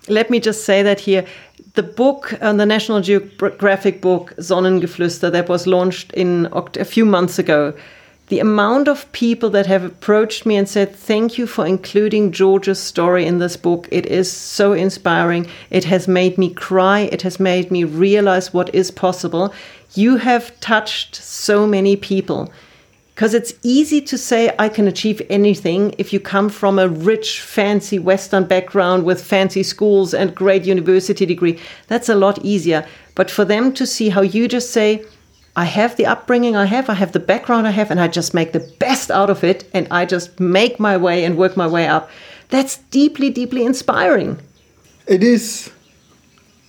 [0.09, 1.25] let me just say that here,
[1.75, 7.05] the book, uh, the National Geographic book Sonnengeflüster, that was launched in Oct- a few
[7.05, 7.73] months ago.
[8.29, 12.79] The amount of people that have approached me and said, Thank you for including George's
[12.79, 13.88] story in this book.
[13.90, 15.49] It is so inspiring.
[15.70, 17.01] It has made me cry.
[17.12, 19.53] It has made me realize what is possible.
[19.94, 22.53] You have touched so many people.
[23.21, 27.43] Because it's easy to say I can achieve anything if you come from a rich,
[27.43, 31.59] fancy Western background with fancy schools and great university degree.
[31.89, 32.87] That's a lot easier.
[33.15, 35.05] But for them to see how you just say,
[35.55, 38.33] I have the upbringing I have, I have the background I have, and I just
[38.33, 41.67] make the best out of it and I just make my way and work my
[41.67, 42.09] way up.
[42.49, 44.39] That's deeply, deeply inspiring.
[45.07, 45.71] It is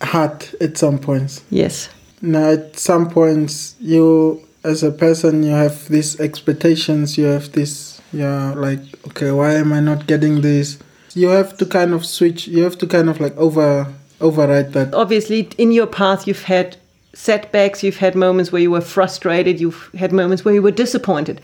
[0.02, 1.46] hard at some points.
[1.50, 1.88] Yes.
[2.22, 7.18] Now, at some points, you as a person, you have these expectations.
[7.18, 10.78] You have this, yeah, like, okay, why am I not getting this?
[11.14, 12.48] You have to kind of switch.
[12.48, 14.94] You have to kind of like over override that.
[14.94, 16.78] Obviously, in your path, you've had
[17.14, 17.84] setbacks.
[17.84, 19.60] You've had moments where you were frustrated.
[19.60, 21.42] You've had moments where you were disappointed.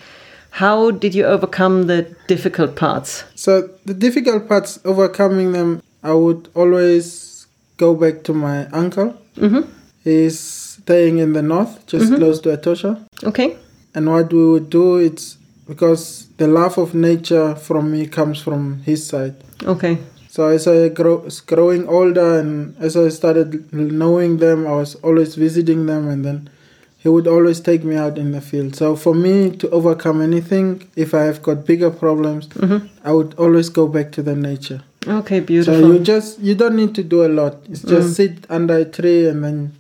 [0.51, 3.23] How did you overcome the difficult parts?
[3.35, 9.19] So the difficult parts, overcoming them, I would always go back to my uncle.
[9.35, 9.69] Mm-hmm.
[10.03, 10.39] He's
[10.87, 12.15] staying in the north, just mm-hmm.
[12.15, 12.91] close to Etosha.
[13.29, 13.57] Okay.
[13.93, 18.61] And what we would do, it's because the love of nature from me comes from
[18.89, 19.35] his side.
[19.63, 19.97] Okay.
[20.29, 25.35] So as I grow, growing older and as I started knowing them, I was always
[25.35, 26.49] visiting them, and then
[26.97, 28.75] he would always take me out in the field.
[28.75, 32.87] So for me to overcome anything, if I have got bigger problems, mm-hmm.
[33.03, 34.83] I would always go back to the nature.
[35.05, 35.81] Okay, beautiful.
[35.81, 37.55] So you just you don't need to do a lot.
[37.69, 38.15] It's just mm.
[38.19, 39.73] sit under a tree and then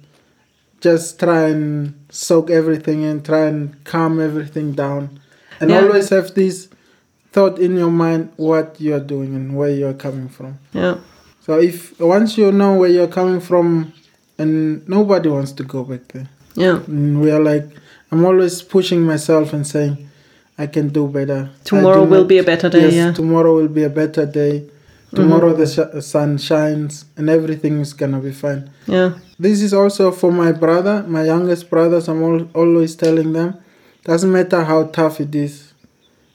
[0.81, 5.19] just try and soak everything in, try and calm everything down,
[5.59, 5.81] and Yeah.
[5.81, 6.67] always have this
[7.33, 10.59] thought in your mind what you're doing and where you're coming from.
[10.73, 10.95] yeah.
[11.45, 13.93] So if once you know where you're coming from,
[14.37, 16.79] and nobody wants to go back there, Yeah.
[16.87, 17.65] and we are like,
[18.11, 19.97] I'm always pushing myself and saying,
[20.59, 21.49] I can do better.
[21.63, 23.11] Tomorrow do will not- be a better day, Yes, yeah.
[23.13, 24.63] tomorrow will be a better day.
[25.15, 25.91] Tomorrow mm-hmm.
[25.91, 28.69] the sh- sun shines and everything is gonna be fine.
[28.87, 29.13] Yeah.
[29.39, 32.07] This is also for my brother, my youngest brothers.
[32.09, 33.55] I'm al- always telling them,
[34.03, 35.73] doesn't matter how tough it is,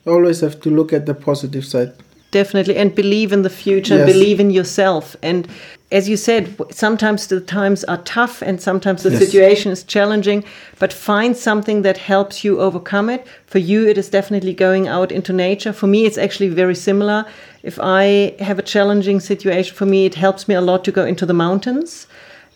[0.04, 1.92] you always have to look at the positive side.
[2.30, 2.76] Definitely.
[2.76, 4.06] And believe in the future, Yes.
[4.10, 5.16] believe in yourself.
[5.22, 5.46] And
[5.92, 9.18] as you said, sometimes the times are tough and sometimes the Yes.
[9.18, 10.42] situation is challenging,
[10.78, 13.26] but find something that helps you overcome it.
[13.46, 15.72] For you, it is definitely going out into nature.
[15.72, 17.26] For me, it's actually very similar.
[17.62, 21.04] If I have a challenging situation, for me, it helps me a lot to go
[21.04, 22.06] into the mountains.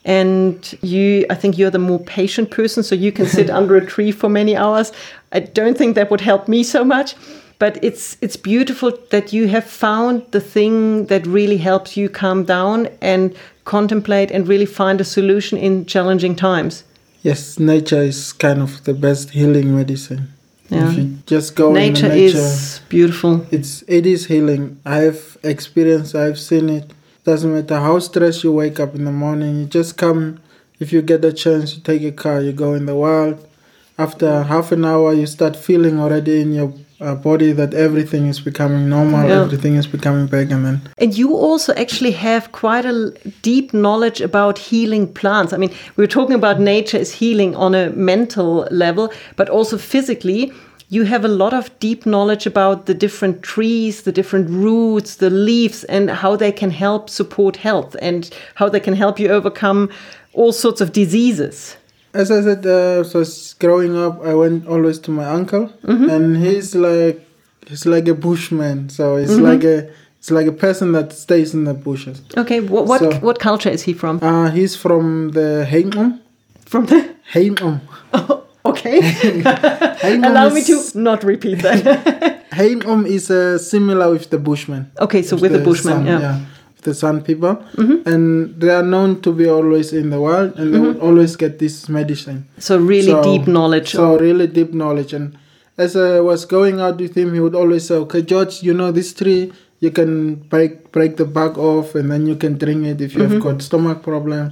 [0.04, 3.84] And you, I think you're the more patient person, so you can sit under a
[3.84, 4.92] tree for many hours.
[5.32, 7.14] I don't think that would help me so much
[7.58, 12.44] but it's it's beautiful that you have found the thing that really helps you calm
[12.44, 16.84] down and contemplate and really find a solution in challenging times.
[17.22, 20.28] Yes, nature is kind of the best healing medicine.
[20.68, 20.90] Yeah.
[20.90, 23.46] If you just go nature, in the nature, is beautiful.
[23.50, 24.80] it's it is healing.
[24.84, 26.14] I have experienced.
[26.14, 26.92] I've seen it.
[27.24, 29.60] Doesn't matter how stressed you wake up in the morning.
[29.60, 30.40] You just come.
[30.78, 32.40] If you get a chance, you take a car.
[32.40, 33.44] You go in the wild.
[33.98, 38.40] After half an hour, you start feeling already in your uh, body that everything is
[38.40, 39.28] becoming normal.
[39.28, 39.42] Yeah.
[39.42, 44.20] Everything is becoming back, and then And you also actually have quite a deep knowledge
[44.20, 45.52] about healing plants.
[45.52, 49.78] I mean, we were talking about nature is healing on a mental level, but also
[49.78, 50.52] physically.
[50.88, 55.30] You have a lot of deep knowledge about the different trees, the different roots, the
[55.30, 59.90] leaves, and how they can help support health and how they can help you overcome
[60.32, 61.76] all sorts of diseases.
[62.20, 63.22] As I said, uh, so
[63.58, 66.10] growing up, I went always to my uncle, Mm-hmm.
[66.14, 67.16] and he's like
[67.68, 68.88] he's like a bushman.
[68.88, 69.44] So he's Mm-hmm.
[69.50, 69.76] like a
[70.18, 72.16] it's like a person that stays in the bushes.
[72.36, 74.18] Okay, what what, So- what culture is he from?
[74.22, 76.20] Uh, he's from the Heimum.
[76.64, 77.00] From the
[77.34, 77.80] Heimum.
[78.70, 79.00] okay.
[80.02, 82.44] Heimum Allow me to not repeat that.
[82.52, 84.90] Heimum is uh, similar with the Bushman.
[85.00, 86.20] okay, so with the Bushman, San, yeah.
[86.20, 86.55] Mm-hmm.
[86.86, 88.08] The San people, mm-hmm.
[88.10, 91.58] and they are known to be always in the wild, and they would always get
[91.62, 92.38] this medicine.
[92.66, 93.90] So really So- deep knowledge.
[93.98, 95.12] So really deep knowledge.
[95.18, 95.34] And
[95.86, 98.90] as I was going out with him, he would always say, "Okay, George, you know
[99.00, 99.40] this tree,
[99.86, 100.12] you can
[100.54, 103.48] break break the bark off, and then you can drink it if you have mm-hmm.
[103.48, 104.46] got stomach problem."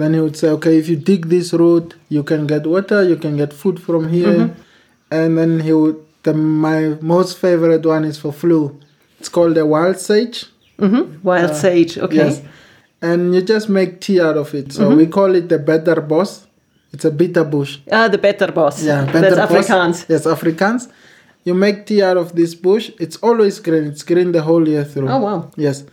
[0.00, 3.20] Then he would say, "Okay, if you dig this root, you can get water, you
[3.28, 4.50] can get food from here."
[5.20, 6.02] And then he would.
[6.24, 6.80] The, my
[7.14, 8.60] most favorite one is for flu.
[9.20, 10.46] It's called a wild sage.
[10.78, 11.22] Mhm.
[11.22, 11.98] Wild sage.
[11.98, 12.16] Okay.
[12.16, 12.42] Yes.
[13.02, 14.72] And you just make tea out of it.
[14.72, 16.46] So we call it the better boss.
[16.92, 17.78] It's a bitter bush.
[17.92, 18.82] Ah, the better boss.
[18.82, 19.50] Yeah, That's better boss.
[19.50, 20.06] Afrikaans.
[20.08, 20.88] Yes, Afrikaans.
[21.44, 22.90] You make tea out of this bush.
[22.98, 23.84] It's always green.
[23.84, 25.08] It's green the whole year through.
[25.08, 25.50] Oh, wow.
[25.56, 25.84] Yes.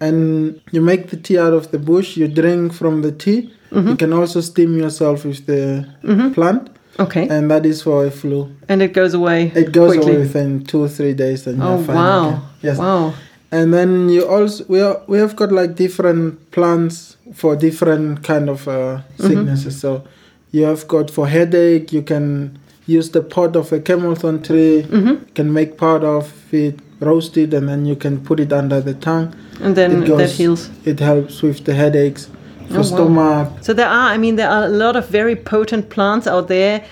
[0.00, 2.16] And you make the tea out of the bush.
[2.16, 3.50] You drink from the tea.
[3.72, 3.88] Mm-hmm.
[3.88, 5.86] You can also steam yourself with the
[6.34, 6.68] plant.
[6.98, 7.26] Okay.
[7.28, 8.54] And that is for a flu.
[8.68, 9.50] And it goes away.
[9.54, 10.12] It goes quickly.
[10.12, 11.46] away within two or three days.
[11.46, 12.28] And Oh you're fine wow.
[12.28, 12.40] again.
[12.62, 12.78] Yes.
[12.78, 13.14] Wow.
[13.52, 18.48] And then you also we are, we have got like different plants for different kind
[18.48, 19.78] of uh, sicknesses.
[19.78, 20.04] So
[20.52, 24.80] you have got for headache, you can use the pod of a camelthorn tree.
[24.90, 28.80] You can make part of it, roast it, and then you can put it under
[28.80, 29.34] the tongue.
[29.60, 30.70] And then It goes- that heals.
[30.84, 32.28] It helps with the headaches,
[32.68, 32.82] for Oh, wow.
[32.82, 33.48] stomach.
[33.60, 36.82] So there are, I mean, there are a lot of very potent plants out there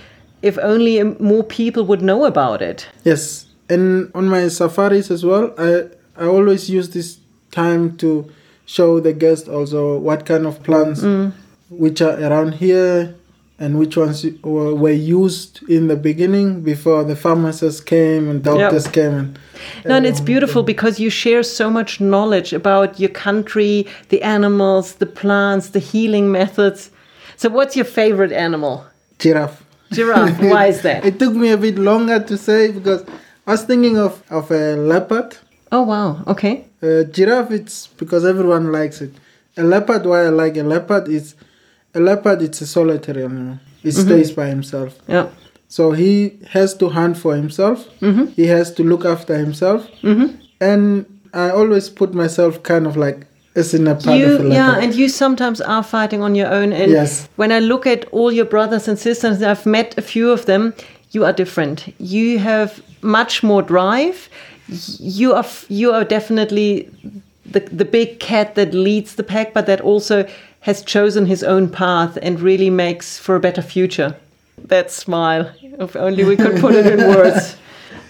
[0.42, 2.86] if only more people would know about it.
[3.04, 5.84] Yes, and on my safaris as well, I
[6.20, 7.18] I always use this
[7.50, 8.30] time to
[8.66, 11.32] show the guest also what kind of plants mm.
[11.70, 13.16] which are around here
[13.58, 19.12] and which ones were used in the beginning before the pharmacists came and doctors came
[19.12, 19.38] and
[19.84, 24.22] No, and it's um, beautiful because you share so much knowledge about your country, the
[24.22, 26.90] animals, the plants, the healing methods.
[27.36, 28.84] So, what's your favorite animal?
[29.20, 29.64] giraffe.
[29.92, 30.40] Giraffe.
[30.54, 31.04] Why is that?
[31.04, 33.04] It took me a bit longer to say because
[33.46, 35.36] I was thinking of, of a leopard.
[35.72, 36.22] Oh, wow.
[36.26, 36.64] Okay.
[36.82, 39.12] Uh, giraffe, it's because everyone likes it.
[39.56, 41.34] A leopard, why I like a leopard is
[41.94, 42.42] a leopard.
[42.42, 43.58] It's a solitary animal.
[43.82, 44.06] It mm-hmm.
[44.08, 44.98] stays by himself.
[45.06, 45.28] Yeah.
[45.68, 47.86] So he has to hunt for himself.
[48.00, 48.26] Mm-hmm.
[48.26, 49.86] He has to look after himself.
[50.02, 50.36] Mm-hmm.
[50.60, 54.52] And I always put myself kind of like as in a part of a leopard.
[54.52, 56.72] yeah, and you sometimes are fighting on your own.
[56.72, 57.28] And Yes.
[57.36, 60.72] when I look at all your brothers and sisters, I've met a few of them.
[61.10, 61.92] You are different.
[61.98, 64.28] You have much more drive.
[64.98, 66.88] You are f- you are definitely
[67.52, 70.24] the the big cat that leads the pack, but that also
[70.60, 74.14] has chosen his own path and really makes for a better future.
[74.68, 75.50] That smile.
[75.78, 77.56] If only we could put it in words.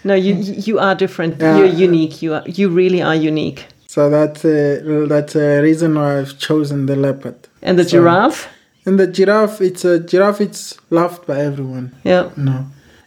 [0.04, 0.34] No, you
[0.66, 1.40] you are different.
[1.40, 1.56] Yeah.
[1.58, 2.22] You're unique.
[2.22, 3.64] You are you really are unique.
[3.86, 7.34] So that's a, that's a reason why I've chosen the leopard.
[7.62, 8.48] And the So- giraffe.
[8.86, 10.40] And the giraffe, it's a giraffe.
[10.40, 11.90] It's loved by everyone.
[12.04, 12.30] Yeah.
[12.36, 12.64] No,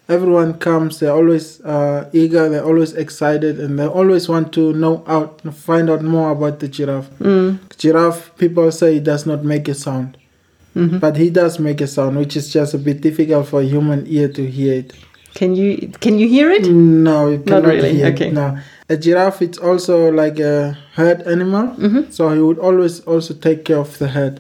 [0.10, 1.00] everyone comes.
[1.00, 2.50] They're always uh, eager.
[2.50, 6.68] They're always excited, and they always want to know out, find out more about the
[6.68, 7.10] giraffe.
[7.20, 7.60] Mm.
[7.78, 10.18] Giraffe, people say it does not make a sound,
[10.76, 10.98] Mm-hmm.
[10.98, 14.08] but he does make a sound, which is just a bit difficult for a human
[14.08, 14.94] ear to hear it.
[15.36, 16.68] Can you can you hear it?
[16.68, 18.28] No, you cannot really, hear okay.
[18.30, 18.34] it.
[18.34, 18.58] No,
[18.94, 22.12] a giraffe it's also like a herd animal, Mm-hmm.
[22.12, 24.36] so he would always also take care of the herd,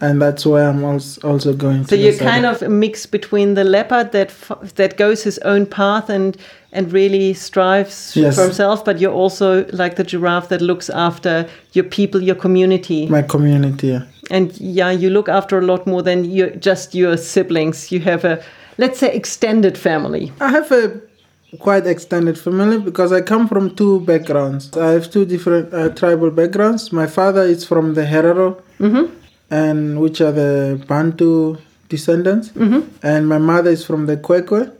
[0.00, 1.86] and that's where I'm also also going.
[1.86, 5.66] So you're kind of a mix between the leopard that f- that goes his own
[5.66, 6.36] path and
[6.72, 8.34] and really strives Yes.
[8.36, 13.06] for himself, but you're also like the giraffe that looks after your people, your community,
[13.08, 13.86] my community.
[13.88, 14.02] yeah.
[14.30, 17.90] and yeah, you look after a lot more than you just your siblings.
[17.92, 18.38] You have a
[18.78, 20.30] let's say extended family.
[20.40, 21.00] I have a
[21.60, 24.76] quite extended family because I come from two backgrounds.
[24.76, 26.92] I have two different uh, tribal backgrounds.
[26.92, 28.60] My father is from the Herero,
[29.50, 31.56] and which are the Bantu
[31.88, 32.50] descendants,
[33.02, 34.72] and my mother is from the Khoekhoe.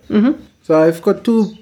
[0.62, 1.56] So I've got two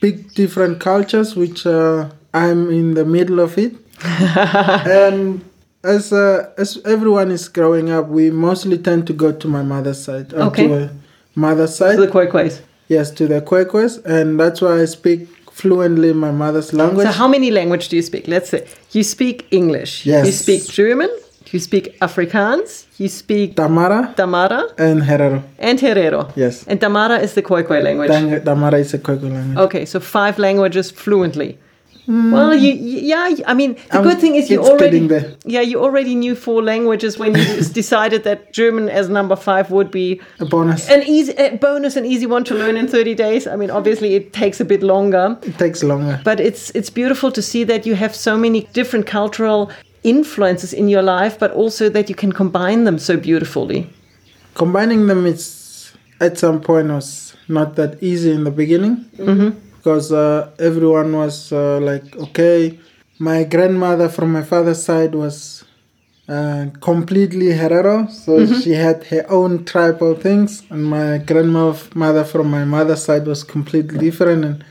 [0.00, 3.74] big different cultures, which uh, I'm in the middle of it.
[4.04, 5.44] and
[5.84, 10.02] as uh, as everyone is growing up, we mostly tend to go to my mother's
[10.02, 10.34] side.
[10.34, 10.66] Okay.
[10.68, 10.90] To a
[11.34, 11.96] mother's side.
[11.96, 12.60] To the Khoikhoi.
[12.88, 17.06] Yes, to the Khoekhoes, and that's why I speak fluently my mother's language.
[17.06, 18.26] So how many language do you speak?
[18.28, 20.06] Let's say you speak English.
[20.06, 20.26] Yes.
[20.26, 21.10] You speak German.
[21.50, 22.86] You speak Afrikaans.
[22.98, 24.70] You speak Damara Damara.
[24.78, 25.42] and Herero.
[25.58, 26.30] and Herero.
[26.36, 26.64] Yes.
[26.66, 28.10] And Damara is the Khoikhoi language.
[28.44, 29.58] Damara is a Khoekhoe language.
[29.58, 31.58] Okay, so five languages fluently.
[32.08, 33.34] Well, you, yeah.
[33.46, 35.00] I mean, the Um, good thing is you already,
[35.44, 37.44] yeah, you already knew four languages when you
[37.82, 40.88] decided that German as number five would be A bonus.
[40.88, 43.46] an easy a bonus, an easy one to learn in thirty days.
[43.46, 46.18] I mean, obviously it takes a bit longer, It takes longer.
[46.24, 49.70] but it's it's beautiful to see that you have so many different cultural
[50.02, 53.86] influences in your life, but also that you can combine them so beautifully.
[54.54, 58.96] Combining them is at some point was not that easy in the beginning
[59.78, 62.78] because uh, everyone was uh, like, okay,
[63.18, 65.64] my grandmother from my father's side was
[66.28, 72.64] uh, completely Herero, so she had her own tribal things, and my grandmother from my
[72.64, 74.64] mother's side was completely different, and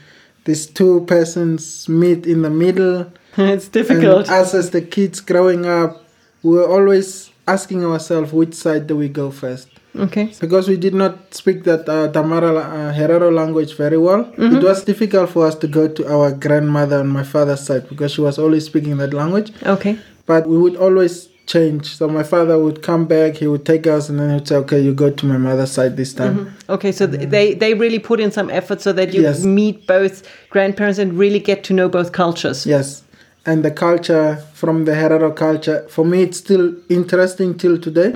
[0.46, 3.12] these two persons meet in the middle.
[3.38, 4.30] it's And difficult.
[4.30, 6.04] us as the kids growing up,
[6.44, 10.32] we were always asking ourselves which side do we go first okay.
[10.40, 14.24] because we did not speak that uh, Damara uh, Herero language very well.
[14.26, 14.58] Mm-hmm.
[14.58, 18.12] It was difficult for us to go to our grandmother on my father's side because
[18.14, 19.52] she was always speaking that language.
[19.64, 19.98] Okay.
[20.26, 21.96] But we would always change.
[21.96, 24.80] So my father would come back, he would take us, and then he'd say, "Okay,
[24.82, 28.20] you go to my mother's side this time." Okay, so th- they they really put
[28.20, 29.44] in some effort so that you Yes.
[29.46, 32.66] meet both grandparents and really get to know both cultures.
[32.66, 33.04] Yes.
[33.46, 38.12] And the culture from the Herero culture, for me, it's still interesting till today.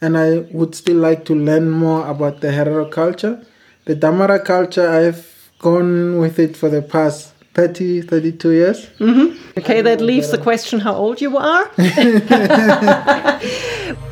[0.00, 3.44] And I would still like to learn more about the Herero culture.
[3.86, 8.86] The Damara culture, I've gone with it for the past 30, 32 years.
[8.98, 9.58] Mm-hmm.
[9.58, 11.70] Okay, that leaves the uh, question how old you are.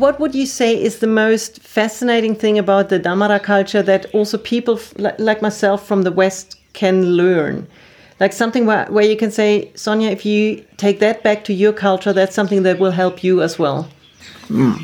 [0.00, 4.36] what would you say is the most fascinating thing about the Damara culture that also
[4.36, 7.66] people f- like myself from the West can learn?
[8.20, 11.72] Like something where, where you can say, Sonja, if you take that back to your
[11.72, 13.88] culture, that's something that will help you as well.
[14.48, 14.74] Hmm.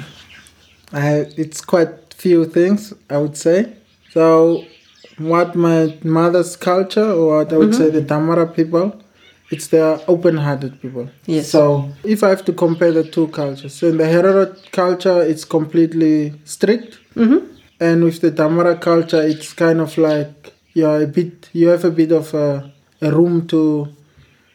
[0.93, 3.73] I, it's quite few things I would say.
[4.13, 4.65] So,
[5.19, 7.79] what my mother's culture, or what I would mm-hmm.
[7.79, 9.03] say the Damara people,
[9.51, 11.09] it's the open-hearted people.
[11.27, 11.51] Yes.
[11.51, 15.45] So, if I have to compare the two cultures, so in the Herero culture, it's
[15.45, 17.47] completely strict, mm-hmm.
[17.81, 21.91] and with the Damara culture, it's kind of like you're a bit, you have a
[21.91, 23.89] bit of a, a room to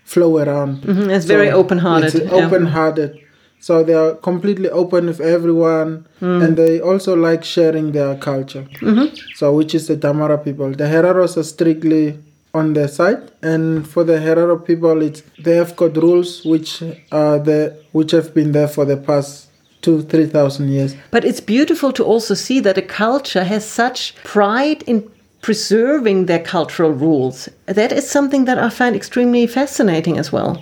[0.05, 0.81] flow around.
[0.83, 2.45] Mhm, It's very open-hearted, It's yeah.
[2.45, 3.11] open-hearted.
[3.59, 6.43] So they are completely open with everyone, Mm.
[6.43, 8.65] and they also like sharing their culture.
[8.81, 9.05] Mm-hmm.
[9.35, 10.71] So which is the Damara people.
[10.71, 12.17] The Hereros are strictly
[12.53, 17.37] on their side, and for the Herero people, it's they have got rules which are
[17.39, 19.47] the which have been there for the past
[19.81, 20.95] two three thousand years.
[21.11, 25.03] But it's beautiful to also see that a culture has such pride in
[25.41, 27.49] preserving their cultural rules.
[27.65, 30.61] That is something that I find extremely fascinating as well.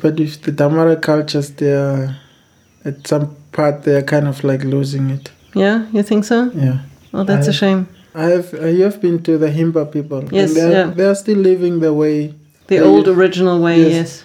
[0.00, 2.16] But with the Damara cultures, they are
[2.84, 5.30] at some part they are kind of like losing it.
[5.54, 6.50] Yeah, you think so?
[6.54, 6.78] Yeah.
[7.12, 7.88] Oh, that's a I- shame.
[8.14, 10.22] I have uh, you have been to the Himba people.
[10.30, 10.86] Yes, and they're, yeah.
[10.94, 12.34] they are still living the way.
[12.66, 13.16] The old live.
[13.18, 13.92] original way, Yes.
[13.92, 14.24] yes.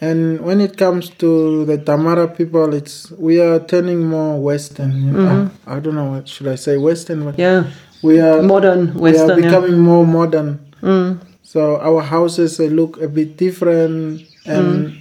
[0.00, 4.92] And when it comes to the Damara people, it's we are turning more Western.
[5.04, 5.50] you know.
[5.66, 7.32] I, I don't know what should I say Western.
[7.36, 7.70] Yeah,
[8.02, 9.38] we are modern we are Western.
[9.42, 9.44] yeah.
[9.48, 10.58] becoming more modern.
[10.82, 11.18] Mm.
[11.42, 14.94] So our houses look a bit different, and Mm.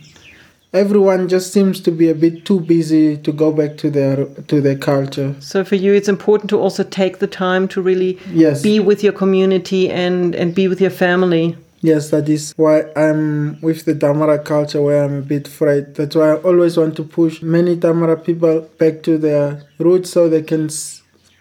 [0.74, 4.62] everyone just seems to be a bit too busy to go back to their to
[4.62, 5.36] their culture.
[5.40, 8.62] So for you, it's important to also take the time to really Yes.
[8.62, 11.56] be with your community and and be with your family.
[11.82, 15.94] Yes, that is why I'm with the Damara culture where I'm a bit afraid.
[15.96, 20.28] That's why I always want to push many Damara people back to their roots so
[20.28, 20.70] they can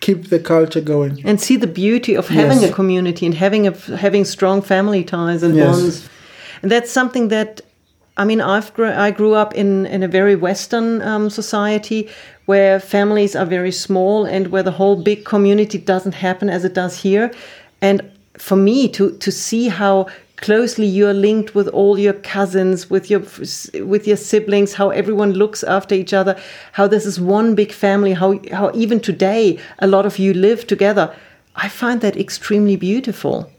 [0.06, 1.14] keep the culture going.
[1.28, 2.70] and see the beauty of having Yes.
[2.70, 3.72] a community and having a
[4.06, 5.64] having strong family ties and Yes.
[5.66, 5.96] bonds
[6.62, 7.50] and that's something that
[8.22, 12.00] i mean i've grew, i grew up in in a very western um, society
[12.50, 16.74] where families are very small and where the whole big community doesn't happen as it
[16.82, 17.26] does here
[17.88, 17.96] and
[18.48, 19.94] for me to to see how
[20.36, 23.20] closely you're linked with all your cousins with your
[23.84, 26.38] with your siblings how everyone looks after each other
[26.72, 30.66] how this is one big family how how even today a lot of you live
[30.66, 31.14] together.
[31.54, 33.50] I find that extremely beautiful.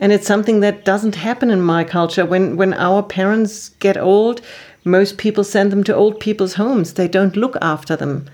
[0.00, 2.26] And it's something that doesn't happen in my culture.
[2.26, 4.40] When when our parents get old
[4.84, 6.94] most people send them to old people's homes.
[6.94, 8.26] They don't look after them.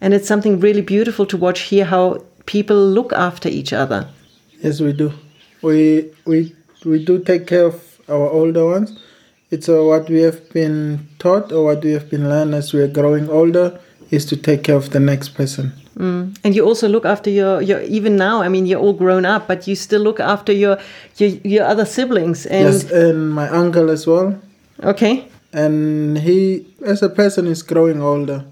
[0.00, 4.08] And it's something really beautiful to watch here how people look after each other.
[4.60, 5.12] Yes, we do.
[5.62, 6.54] We we
[6.84, 7.74] we do take care of
[8.08, 8.98] our older ones.
[9.50, 12.80] It's uh, what we have been taught or what we have been learned as we
[12.80, 13.78] are growing older
[14.10, 15.72] is to take care of the next person.
[15.96, 19.46] and you also look after your, your even now i mean you're all grown up
[19.46, 20.76] but you still look after your
[21.20, 24.34] your, your other siblings and yes, and my uncle as well.
[24.82, 28.44] okay and he as a person is growing older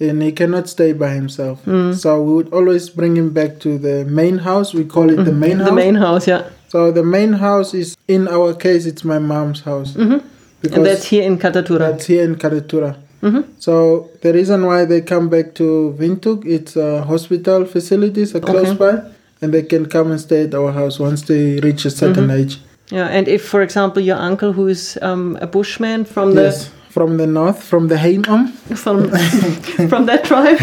[0.00, 1.92] and he cannot stay by himself Mm.
[1.94, 5.32] so we would always bring him back to the main house we call it the
[5.44, 5.76] main house Mm-hmm.
[5.76, 6.42] the main house yeah
[6.74, 10.74] so the main house is in our case it's my mom's house Mm-hmm.
[10.74, 12.90] and that's here in Katutura that's here in Katutura.
[13.22, 13.42] Mm-hmm.
[13.66, 13.74] So
[14.22, 15.66] the reason why they come back to
[16.00, 18.82] Windhoek, it's uh, hospital facilities are close Okay.
[18.84, 18.92] by,
[19.40, 22.40] and they can come and stay at our house once they reach a certain Mm-hmm.
[22.42, 22.54] age.
[22.98, 27.10] yeah and if for example your uncle who's um, a bushman from the Yes, from
[27.22, 28.42] the north, from the Heenam.
[28.84, 28.98] from
[29.92, 30.60] from that tribe.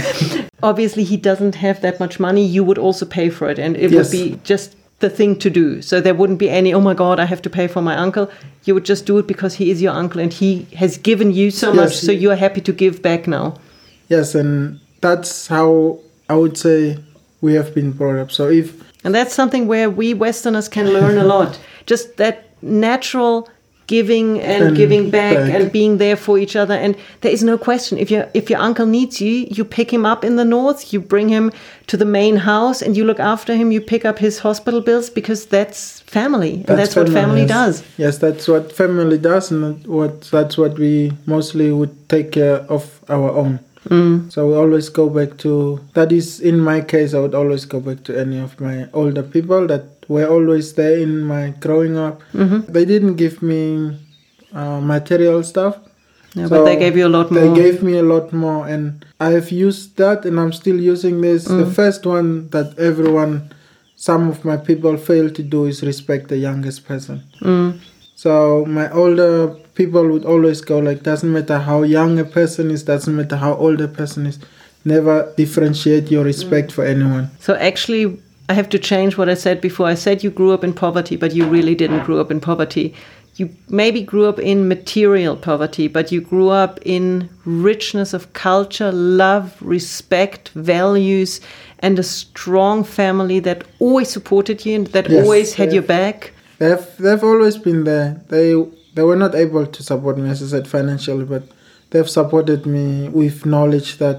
[0.72, 2.45] Obviously, he doesn't have that much money.
[2.55, 3.97] You would also pay for it, and it Yes.
[3.97, 4.70] would be just
[5.02, 5.82] the thing to do.
[5.82, 6.74] So there wouldn't be any.
[6.74, 8.32] Oh my God, I have to pay for my uncle.
[8.64, 11.52] You would just do it because he is your uncle, and he has given you
[11.52, 11.95] so Yes, much.
[11.95, 13.56] So you are happy to give back now.
[14.08, 15.99] Yes, and that's how
[16.30, 16.97] I would say
[17.41, 18.32] we have been brought up.
[18.32, 21.60] So if And that's something where we Westerners can learn a lot.
[21.86, 23.49] Just that natural
[23.92, 25.54] giving and, And giving back, back.
[25.56, 26.78] and being there for each other.
[26.86, 27.94] And there is no question.
[28.04, 31.00] If your if your uncle needs you, you pick him up in the north, you
[31.16, 31.52] bring him
[31.92, 35.10] to the main house and you look after him, you pick up his hospital bills
[35.20, 35.82] because that's
[36.18, 36.54] family.
[36.68, 37.58] and that's what family yes.
[37.58, 37.74] does.
[37.98, 42.84] Yes, that's what family does, and what that's what we mostly would take care of
[43.10, 43.60] our own.
[43.89, 44.32] Mm.
[44.34, 46.12] So we always go back to that.
[46.12, 49.68] Is in my case, I would always go back to any of my older people
[49.68, 49.84] that
[50.14, 52.16] were always there in my growing up.
[52.34, 52.72] Mm-hmm.
[52.76, 53.62] They didn't give me
[54.53, 55.76] uh, material stuff.
[56.34, 57.55] Yeah, but they gave you a lot They more.
[57.55, 58.84] They gave me a lot more, and
[59.20, 61.41] I have used that, and I'm still using this.
[61.45, 61.74] The Mm.
[61.82, 63.34] first one that everyone,
[63.95, 67.18] some of my people fail to do is respect the youngest person.
[67.41, 67.70] Mm.
[68.16, 68.32] So
[68.80, 69.34] my older
[69.80, 73.53] people would always go like, doesn't matter how young a person is, doesn't matter how
[73.66, 74.38] old a person is,
[74.93, 77.26] never differentiate your respect for anyone.
[77.39, 78.05] So actually,
[78.52, 79.88] I have to change what I said before.
[79.88, 82.93] I said you grew up in poverty, but you really didn't grow up in poverty.
[83.38, 88.91] you maybe grew up in material poverty, but you grew up in richness of culture,
[88.91, 91.39] love, respect, values,
[91.80, 96.34] and a strong family that always supported you and that Yes, always had your back.
[96.60, 98.10] They've they've always been there.
[98.28, 98.47] They
[98.95, 101.43] they were not able to support me, as I said, financially, but
[101.91, 104.18] they've supported me with knowledge that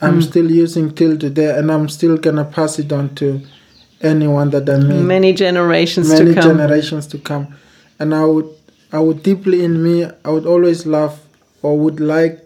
[0.00, 0.28] I'm hmm.
[0.30, 3.28] still using till today, and I'm still gonna pass it on to
[4.00, 6.56] anyone that I meet, Many generations many to come.
[6.56, 7.54] generations to come.
[7.98, 8.48] And I would
[8.92, 11.20] I would deeply in me, I would always love
[11.62, 12.40] or would like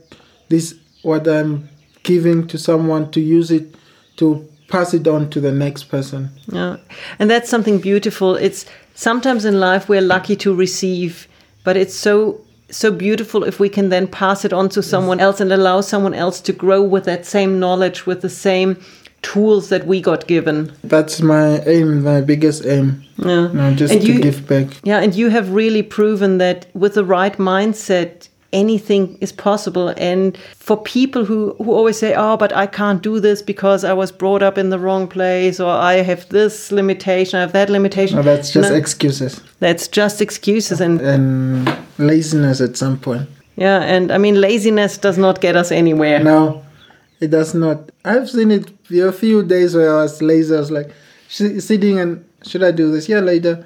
[0.48, 1.68] this what I'm
[2.02, 3.74] giving to someone to use it
[4.16, 6.30] to pass it on to the next person.
[6.50, 6.78] Yeah.
[7.18, 8.36] And that's something beautiful.
[8.36, 11.28] It's sometimes in life we're lucky to receive,
[11.64, 12.40] but it's so
[12.70, 16.14] so beautiful if we can then pass it on to someone else and allow someone
[16.14, 18.76] else to grow with that same knowledge, with the same
[19.22, 20.72] tools that we got given.
[20.84, 23.02] That's my aim, my biggest aim.
[23.18, 23.48] Yeah.
[23.52, 24.66] Know, just And to you- give back.
[24.84, 29.94] Yeah, and you have really proven that with the right mindset, anything is possible.
[29.96, 33.92] And for people who, who always say, oh, but I can't do this because I
[33.94, 37.70] was brought up in the wrong place, or I have this limitation, I have that
[37.70, 38.16] limitation.
[38.16, 40.80] No, that's just No, excuses that's just excuses.
[40.80, 43.28] And and laziness at some point.
[43.56, 46.18] yeah, and I mean, laziness does not get us anywhere.
[46.22, 46.60] No,
[47.22, 47.90] it does not.
[48.04, 50.54] I've seen it a few days where I was lazy.
[50.54, 50.90] I was like
[51.28, 53.08] si- sitting and should I do this?
[53.08, 53.64] Yeah, later.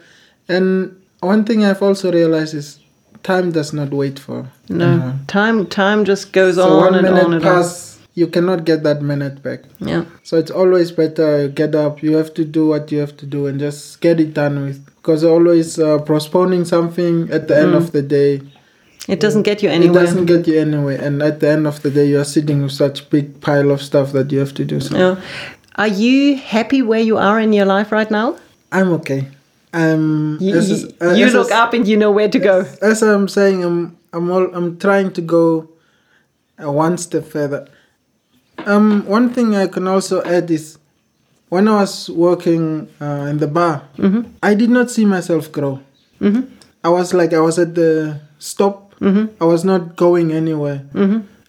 [0.49, 2.79] And one thing I've also realized is
[3.23, 4.51] time does not wait for.
[4.69, 5.27] No, anyone.
[5.27, 8.83] time time just goes So on one and minute on and pass, you cannot get
[8.83, 9.61] that minute back.
[9.81, 10.05] Yeah.
[10.23, 12.03] So it's always better you get up.
[12.03, 14.85] You have to do what you have to do and just get it done with.
[14.97, 18.43] Because always uh, postponing something at the end of the day,
[19.09, 20.03] It doesn't get you anywhere.
[20.03, 20.99] it doesn't get you anywhere.
[21.01, 23.81] And at the end of the day, you are sitting with such big pile of
[23.81, 24.81] stuff that you have to do.
[24.81, 25.21] So Yeah.
[25.77, 28.37] Are you happy where you are in your life right now?
[28.73, 29.29] I'm okay.
[29.73, 30.39] I'm.
[30.41, 32.65] You, as, you- uh, you as- look up and you know where to go.
[32.83, 33.97] As I'm saying, I'm.
[34.13, 34.31] I'm.
[34.31, 35.69] All, I'm trying to go
[36.63, 37.69] uh, one step further.
[38.65, 40.79] Um, one thing I can also add is,
[41.51, 44.23] when I was working uh, in the bar, Mm-hmm.
[44.43, 45.81] I did not see myself grow.
[46.83, 48.86] I was like I was at the stop.
[49.01, 49.43] Mm-hmm.
[49.43, 50.83] I was not going anywhere.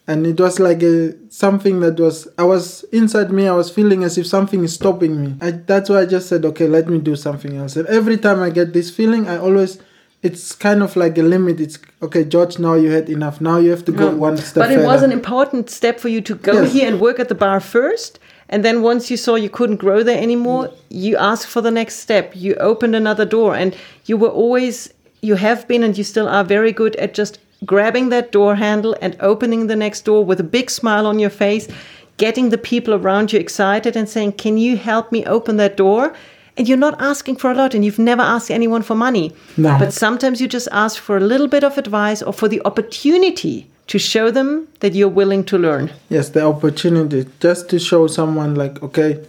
[0.10, 3.45] And it was like a, something that was I was inside me.
[3.48, 5.36] I was feeling as if something is stopping me.
[5.41, 7.76] I, that's why I just said, okay, let me do something else.
[7.76, 9.80] And every time I get this feeling, I always
[10.24, 11.60] it's kind of like a limit.
[11.60, 12.58] It's okay, George.
[12.58, 13.41] Now you had enough.
[13.41, 14.16] Now you have to go No.
[14.16, 14.88] one step But it further.
[14.88, 16.72] was an important step for you to go Yes.
[16.74, 18.18] here and work at the bar first.
[18.50, 21.95] And then once you saw you couldn't grow there anymore, you asked for the next
[21.98, 22.32] step.
[22.34, 23.56] You opened another door.
[23.56, 23.76] And
[24.06, 24.89] you were always,
[25.22, 28.95] you have been and you still are very good at just grabbing that door handle
[29.01, 31.68] and opening the next door with a big smile on your face,
[32.18, 36.13] getting the people around you excited and saying, Can you help me open that door?
[36.55, 39.32] And you're not asking for a lot and you've never asked anyone for money.
[39.57, 39.78] No.
[39.78, 43.68] But sometimes you just ask for a little bit of advice or for the opportunity
[43.88, 45.91] to show them that you're willing to learn.
[46.09, 49.24] Yes, the opportunity just to show someone like, okay,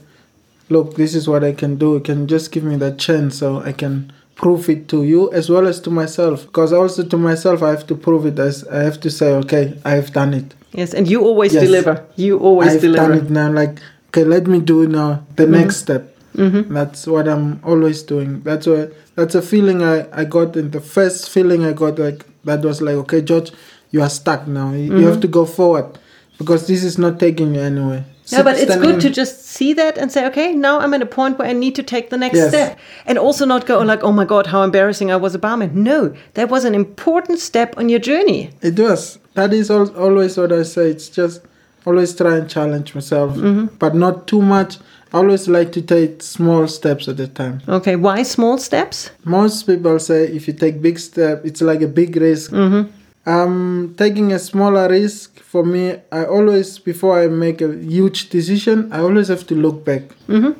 [0.71, 1.95] look, this is what I can do.
[1.95, 5.51] You can just give me that chance so I can prove it to you as
[5.51, 6.47] well as to myself.
[6.47, 9.77] Because also to myself, I have to prove it as I have to say, okay,
[9.85, 10.55] I have done it.
[10.73, 11.65] Yes, and you always Yes.
[11.65, 12.05] deliver.
[12.17, 13.09] You always I've deliver.
[13.09, 13.53] done it now.
[13.53, 16.15] Like, okay, let me do now the next step.
[16.37, 16.73] Mm-hmm.
[16.73, 18.41] That's what I'm always doing.
[18.43, 22.25] That's what that's a feeling I, I got in the first feeling I got like
[22.45, 23.51] that was like, okay, George,
[23.91, 24.71] you are stuck now.
[24.73, 25.99] You, you have to go forward
[26.39, 28.05] because this is not taking you anywhere.
[28.33, 31.07] Yeah, but it's good to just see that and say, okay, now I'm at a
[31.07, 32.49] point where I need to take the next Yes.
[32.49, 32.79] step.
[33.07, 35.71] And also not go like, oh my God, how embarrassing I was a barman.
[35.83, 38.51] No, that was an important step on your journey.
[38.63, 39.19] It was.
[39.35, 40.91] That is al- always what I say.
[40.91, 41.41] It's just
[41.87, 43.77] always try and challenge myself, Mm-hmm.
[43.79, 44.79] but not too much.
[45.13, 47.63] I always like to take small steps at a time.
[47.67, 49.11] Okay, why small steps?
[49.25, 52.51] Most people say if you take big step, it's like a big risk.
[52.53, 52.91] Mm-hmm.
[53.29, 58.91] Um, taking a smaller risk for me, I always before I make a huge decision,
[58.93, 60.53] I always have to look back Mm-hmm.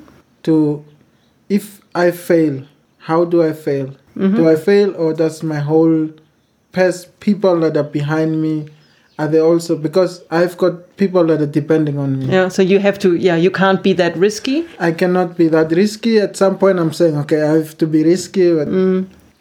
[0.45, 0.85] to
[1.49, 2.65] if I fail,
[2.99, 3.87] how do I fail?
[4.17, 4.37] Mm-hmm.
[4.37, 6.11] Do I fail or does my whole
[6.73, 8.67] past people that are behind me
[9.19, 12.27] are they also because I've got people that are depending on me.
[12.27, 14.65] Yeah, so you have to, yeah, you can't be that risky.
[14.79, 16.21] I cannot be that risky.
[16.21, 18.69] At some point, I'm saying, okay, I have to be risky, but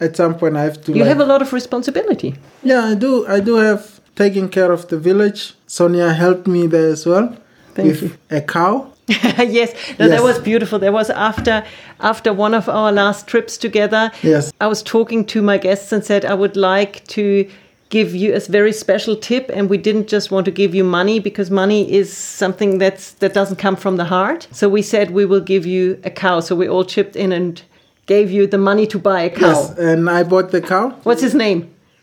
[0.00, 0.92] at some point, I have to.
[0.92, 2.34] You like, have a lot of responsibility.
[2.62, 3.26] yeah, I do.
[3.26, 5.54] I do have taken care of the village.
[5.68, 7.36] Sonja helped me there as well
[7.74, 8.10] Thank with you.
[8.30, 8.92] a cow.
[9.08, 10.78] yes, no, that was beautiful.
[10.78, 11.64] That was after
[12.00, 14.10] after one of our last trips together.
[14.22, 14.52] Yes.
[14.60, 17.48] I was talking to my guests and said I would like to
[17.88, 21.20] give you a very special tip and we didn't just want to give you money
[21.20, 24.46] because money is something that's that doesn't come from the heart.
[24.52, 26.40] So we said we will give you a cow.
[26.40, 27.62] So we all chipped in and
[28.08, 29.46] gave you the money to buy a cow.
[29.46, 30.84] Yes, and I bought the cow.
[31.04, 31.60] What's his name?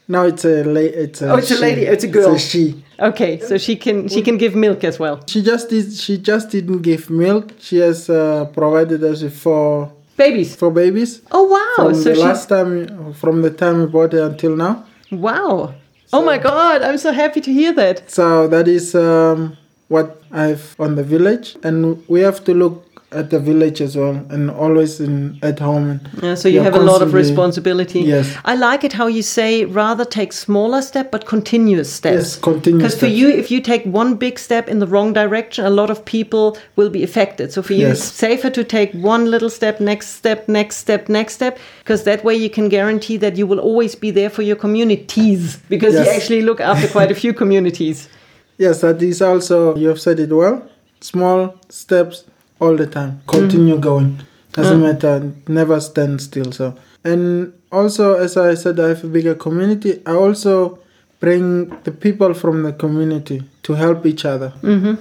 [0.07, 1.81] No, it's a la- it's a Oh, it's a lady.
[1.81, 2.35] It's a girl.
[2.35, 2.83] It's a she.
[2.99, 5.19] Okay, so she can she can give milk as well.
[5.27, 5.91] She just did.
[5.93, 7.45] She just didn't give milk.
[7.59, 10.55] She has uh, provided us with four Babies.
[10.55, 11.21] four babies.
[11.31, 11.85] Oh wow!
[11.85, 14.85] From so the she last time, from the time we bought it until now.
[15.11, 15.73] wow.
[16.13, 16.83] oh my God!
[16.83, 18.09] I'm so happy to hear that.
[18.09, 19.57] So that is um,
[19.89, 24.15] what I've on the village, and we have to look at the village as well,
[24.29, 26.01] and always in at home.
[26.21, 28.01] Yeah, so you have a lot of responsibility.
[28.01, 28.35] Yes.
[28.43, 32.15] I like it how you say rather take smaller step but continuous steps.
[32.15, 35.65] Yes, continuous Because for you, if you take one big step in the wrong direction,
[35.65, 37.53] a lot of people will be affected.
[37.53, 37.99] So for you, Yes.
[37.99, 42.23] it's safer to take one little step, next step, next step, next step, because that
[42.23, 45.57] way you can guarantee that you will always be there for your communities.
[45.69, 48.09] Because you actually look after quite a few communities.
[48.57, 50.67] Yes, that is also you have said it well.
[51.01, 52.23] Small steps
[52.59, 53.21] all the time.
[53.27, 54.19] Continue going.
[54.53, 55.31] Doesn't matter.
[55.47, 56.51] Never stand still.
[56.51, 60.01] So and also as I said, I have a bigger community.
[60.05, 60.79] I also
[61.19, 64.53] bring the people from the community to help each other.
[64.61, 64.95] Mm-hmm.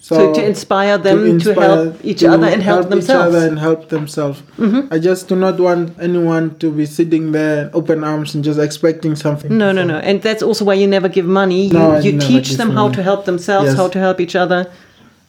[0.00, 3.34] So, to inspire them to, inspire- help each to other and help, each themselves.
[3.34, 4.40] other and help themselves.
[4.56, 4.94] Mm-hmm.
[4.94, 9.16] I just do not want anyone to be sitting there open arms and just expecting
[9.16, 9.58] something.
[9.58, 9.98] No, no, no.
[9.98, 11.66] And that's also why you never give money.
[11.66, 13.76] You, No, you teach them how to help themselves, Yes.
[13.76, 14.70] how to help each other.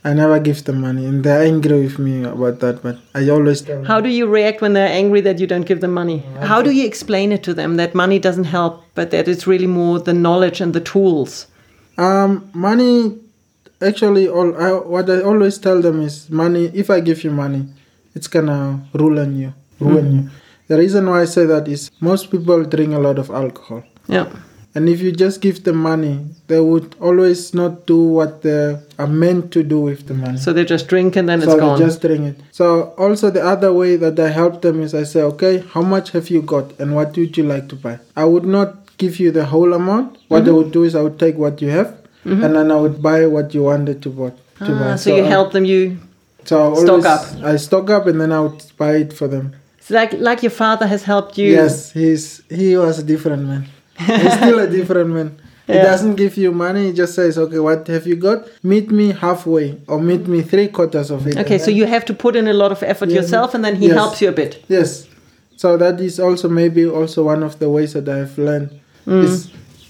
[0.07, 2.81] I never give them money, and they're angry with me about that.
[2.81, 3.85] But I always tell them.
[3.85, 6.19] How do you react when they're angry that you don't give them money?
[6.51, 9.67] How do you explain it to them that money doesn't help, but that it's really
[9.67, 11.47] more the knowledge and the tools?
[11.97, 13.17] Um, money,
[13.81, 16.71] actually, all I, what I always tell them is money.
[16.73, 17.65] If I give you money,
[18.15, 20.29] it's gonna ruin you, ruin you.
[20.67, 24.27] The reason why I say that is most people drink a lot of alcohol, Yeah.
[24.77, 26.15] And if you just give them money,
[26.49, 28.61] they would always not do what they
[29.01, 30.37] are meant to do with the money.
[30.45, 31.79] So they just drink and then so it's gone.
[31.79, 32.37] they just drink it.
[32.59, 32.65] So
[33.05, 36.27] also the other way that I help them is I say, okay, how much have
[36.33, 37.95] you got, and what would you like to buy?
[38.23, 38.69] I would not
[39.03, 40.07] give you the whole amount.
[40.27, 40.49] What Mm-hmm.
[40.49, 41.89] I would do is I would take what you have,
[42.25, 44.29] and then I would buy what you wanted to buy.
[44.65, 44.95] To Ah, buy.
[45.03, 45.65] so, you I- help them.
[45.73, 45.81] You
[46.51, 47.23] So I stock always, up.
[47.51, 49.45] I stock up, and then I would buy it for them.
[49.79, 51.49] it's like like your father has helped you.
[51.61, 52.23] Yes, he's
[52.59, 53.63] he was a different man.
[53.97, 55.31] He's still a different man.
[55.67, 55.83] He Yeah.
[55.83, 56.87] doesn't give you money.
[56.87, 58.47] He just says, "Okay, what have you got?
[58.63, 62.13] Meet me halfway, or meet me three quarters of it." Okay, so you have to
[62.13, 63.95] put in a lot of effort yourself, and then he Yes.
[63.97, 64.63] helps you a bit.
[64.69, 65.07] Yes.
[65.57, 68.69] So that is also maybe also one of the ways that I've learned
[69.07, 69.23] Mm.
[69.23, 69.47] is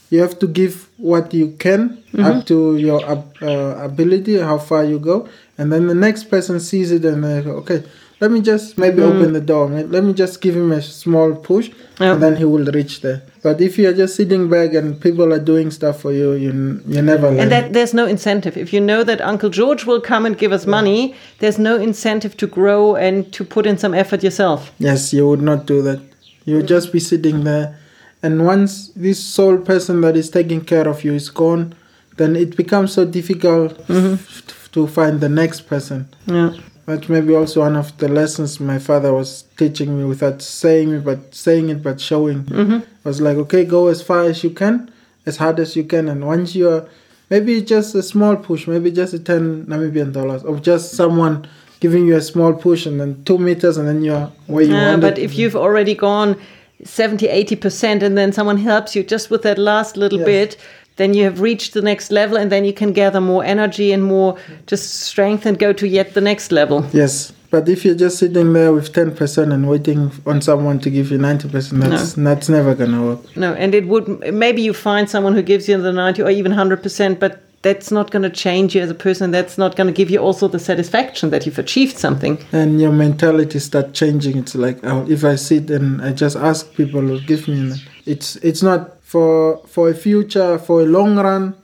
[0.10, 2.26] you have to give what you can Mm-hmm.
[2.26, 5.28] up to your uh, ability, how far you go,
[5.60, 7.84] and then the next person sees it and they go, okay,
[8.20, 9.10] let me just maybe Mm.
[9.12, 9.68] open the door.
[9.70, 12.14] Let me just give him a small push, Yeah.
[12.14, 13.22] and then he will reach there.
[13.44, 16.52] But if you are just sitting back and people are doing stuff for you, you
[16.96, 17.40] you never learn.
[17.40, 18.58] And that there's no incentive.
[18.58, 22.36] If you know that Uncle George will come and give us money, there's no incentive
[22.38, 24.72] to grow and to put in some effort yourself.
[24.80, 26.00] Yes, you would not do that.
[26.46, 27.76] You would just be sitting there.
[28.24, 31.74] And once this sole person that is taking care of you is gone,
[32.18, 36.08] then it becomes so difficult f- to find the next person.
[36.26, 36.52] Yeah.
[36.88, 41.04] That's maybe also one of the lessons my father was teaching me without saying it,
[41.04, 42.46] but saying it, but showing.
[42.46, 42.80] Mm-hmm.
[43.04, 44.90] Was like, okay, go as far as you can,
[45.26, 46.88] as hard as you can, and once you are,
[47.30, 51.46] maybe just a small push, maybe just a ten Namibian dollars, of just someone
[51.82, 54.92] giving you a small push, and then two meters, and then you're where you Uh,
[54.92, 55.02] want.
[55.02, 56.38] but if you've already gone
[56.86, 60.26] 70, 80%, and then someone helps you just with that last little Yes.
[60.26, 60.58] bit,
[60.98, 64.04] then you have reached the next level, and then you can gather more energy and
[64.04, 66.86] more just strength and go to yet the next level.
[66.92, 70.90] Yes, but if you're just sitting there with ten percent and waiting on someone to
[70.90, 73.38] give you ninety percent, that's that's never gonna work.
[73.38, 76.52] No, and it would maybe you find someone who gives you the 90 or even
[76.52, 79.32] 100%, but that's not going to change you as a person.
[79.32, 82.38] That's not going to give you also the satisfaction that you've achieved something.
[82.52, 84.38] And your mentality start changing.
[84.38, 87.74] It's like oh, if I sit and I just ask people to give me,
[88.06, 91.56] it's it's not for for a future for a long run.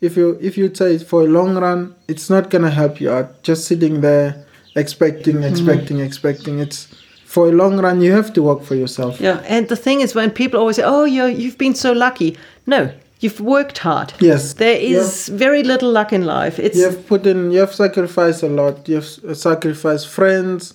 [0.00, 3.10] If you if you say it's for a long run, it's not gonna help you
[3.10, 3.42] out.
[3.42, 4.46] Just sitting there
[4.76, 5.52] expecting, mm-hmm.
[5.52, 6.60] expecting, expecting.
[6.60, 6.86] It's
[7.24, 8.00] for a long run.
[8.00, 9.20] You have to work for yourself.
[9.20, 12.36] Yeah, and the thing is, when people always say, "Oh, you you've been so lucky,"
[12.66, 14.14] no, you've worked hard.
[14.20, 14.54] Yes.
[14.54, 16.60] There is very little luck in life.
[16.60, 18.88] It's You have put in, you have sacrificed a lot.
[18.88, 20.74] You have sacrificed friends,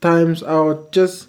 [0.00, 1.27] times out, just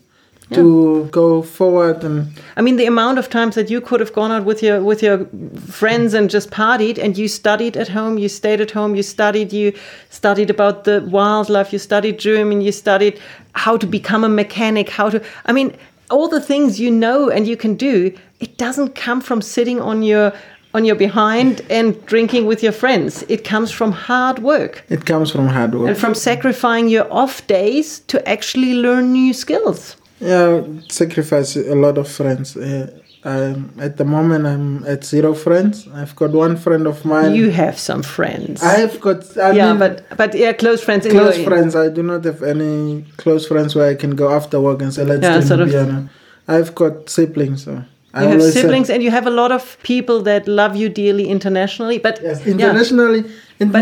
[0.51, 2.27] to go forward and
[2.57, 5.03] I mean, the amount of times that you could have gone out with your with
[5.03, 5.25] your
[5.69, 9.53] friends and just partied, and you studied at home, you stayed at home, you studied,
[9.53, 9.73] you
[10.09, 13.19] studied about the wildlife, you studied German, you studied
[13.53, 15.21] how to become a mechanic, how to.
[15.45, 15.75] I mean,
[16.09, 18.13] all the things you know and you can do.
[18.39, 20.33] It doesn't come from sitting on your
[20.73, 23.23] on your behind and drinking with your friends.
[23.27, 25.89] It comes from hard work it comes from hard work.
[25.89, 29.95] and from sacrificing your off days to actually learn new skills.
[30.19, 32.55] Yeah, sacrifice a lot of friends.
[32.57, 32.89] Uh,
[33.23, 35.87] I'm, at the moment, I'm at zero friends.
[35.93, 37.35] I've got one friend of mine.
[37.35, 38.63] You have some friends.
[38.63, 39.37] I've got.
[39.37, 41.05] I yeah, mean, but but yeah, close friends.
[41.07, 41.75] close your- friends.
[41.75, 45.03] I do not have any close friends where I can go after work and say,
[45.03, 46.09] "Let's Yeah, drink sort of- beer."
[46.47, 50.21] I've got siblings, so I You have siblings, and you have a lot of people
[50.23, 51.97] that love you dearly internationally.
[51.99, 52.53] But yes, yeah.
[52.53, 53.31] internationally, But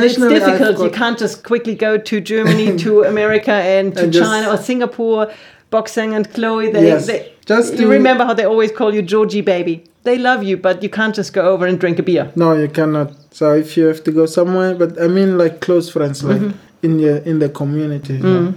[0.04, 0.80] it's internationally, difficult.
[0.84, 4.58] You can't just quickly go to Germany, to America, and to And just- China or
[4.58, 5.28] Singapore.
[5.70, 9.02] Boxing and Chloe, they, Yes, they just you to- remember how they always call you
[9.02, 9.84] Georgie baby.
[10.04, 12.32] They love you, but you can't just go over and drink a beer.
[12.36, 13.12] No, you cannot.
[13.34, 16.86] So if you have to go somewhere, but I mean like close friends, like Mm-hmm.
[16.86, 18.14] in the in the community.
[18.14, 18.54] you know.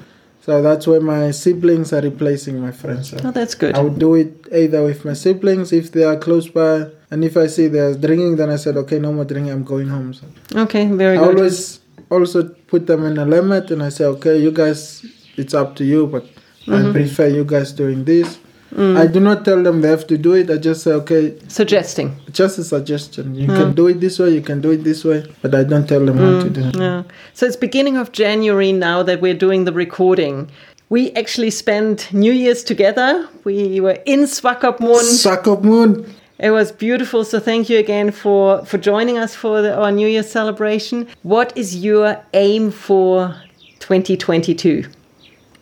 [0.47, 3.11] So that's where my siblings are replacing my friends.
[3.11, 3.75] So Oh, that's good.
[3.77, 4.33] I would do it
[4.63, 8.37] either with my siblings if they are close by, and if I see they're drinking,
[8.37, 9.53] then I said, okay, no more drinking.
[9.53, 10.15] I'm going home.
[10.15, 10.25] So
[10.65, 11.37] Okay, very I good.
[11.37, 11.81] always
[12.11, 12.39] also
[12.73, 15.05] put them in a limit, and I say, okay, you guys,
[15.37, 16.25] it's up to you, but.
[16.69, 18.39] I prefer you guys doing this.
[18.75, 18.97] Mm.
[18.97, 20.49] I do not tell them they have to do it.
[20.49, 22.15] I just say, okay, Suggesting.
[22.31, 23.35] just a suggestion.
[23.35, 23.57] You Mm.
[23.57, 26.05] can do it this way, you can do it this way, but I don't tell
[26.07, 26.77] them how to do it.
[26.77, 27.03] Yeah.
[27.35, 30.49] So it's beginning of January now that we're doing the recording.
[30.89, 33.29] We actually spent New Year's together.
[33.45, 35.03] We were in Swakopmund.
[35.25, 36.07] Swakopmund.
[36.39, 37.25] It was beautiful.
[37.25, 41.07] So thank you again for for joining us for the, our New Year's celebration.
[41.23, 43.35] What is your aim for
[43.81, 44.85] 2022?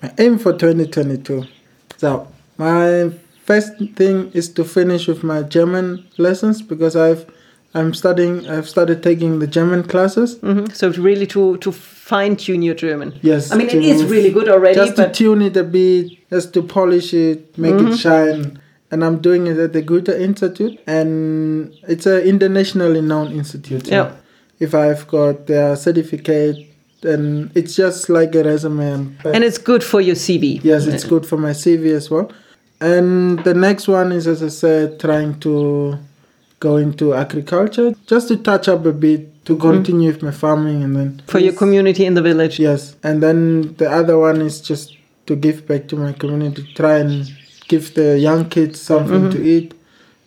[0.02, 1.44] I aim for 2022.
[1.96, 3.10] So my
[3.44, 7.26] first thing is to finish with my German lessons because I've
[7.74, 8.48] I'm studying.
[8.48, 10.38] I've started taking the German classes.
[10.38, 13.12] hmm So really to to fine tune your German.
[13.22, 16.54] Yes, I mean, it is really good already, Just to tune it a bit, just
[16.54, 17.92] to polish it, make Mm-hmm.
[17.92, 18.58] it shine.
[18.90, 23.86] And I'm doing it at the Goethe Institute, and it's an internationally known institute.
[23.86, 24.12] Yeah.
[24.60, 26.56] If I've got their certificate,
[27.00, 28.80] then it's just like a resume.
[28.92, 30.62] And, and it's good for your CV.
[30.64, 32.30] yes, it's good for my CV as well.
[32.80, 35.98] And the next one is, as I said, trying to
[36.60, 40.94] go into agriculture, just to touch up a bit, to continue with my farming, and
[40.96, 41.26] then Mm-hmm.
[41.26, 42.58] for your community in the village.
[42.60, 44.96] Yes, and then the other one is just
[45.26, 47.30] to give back to my community, try and
[47.68, 49.74] give the young kids something to eat.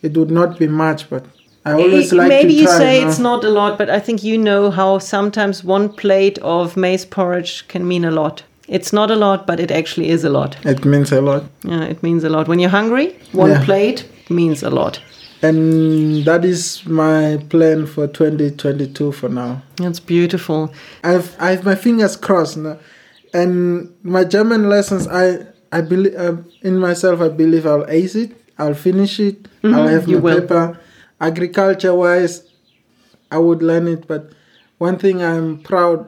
[0.01, 1.26] It would not be much, but
[1.66, 4.38] I always Eh, like Maybe you say it's not a lot, but I think you
[4.38, 8.43] know how sometimes one plate of maize porridge can mean a lot.
[8.68, 10.55] It's not a lot, but it actually is a lot.
[10.66, 12.47] It means a lot, Yeah, it means a lot.
[12.47, 13.64] When you're hungry, one Yeah.
[13.66, 14.99] plate means a lot.
[15.43, 19.62] and that is my plan for 2022 for now.
[19.78, 20.72] That's beautiful.
[21.03, 22.78] I've I have my fingers crossed, no?
[23.34, 25.07] and my German lessons.
[25.07, 27.22] I I believe uh, in myself.
[27.22, 28.32] I believe I'll ace it.
[28.59, 29.47] I'll finish it.
[29.64, 30.12] I'll have Mm-hmm.
[30.12, 30.41] you my will.
[30.41, 30.78] paper.
[31.22, 32.43] Agriculture wise,
[33.32, 34.07] I would learn it.
[34.07, 34.32] But
[34.80, 36.07] one thing I'm proud.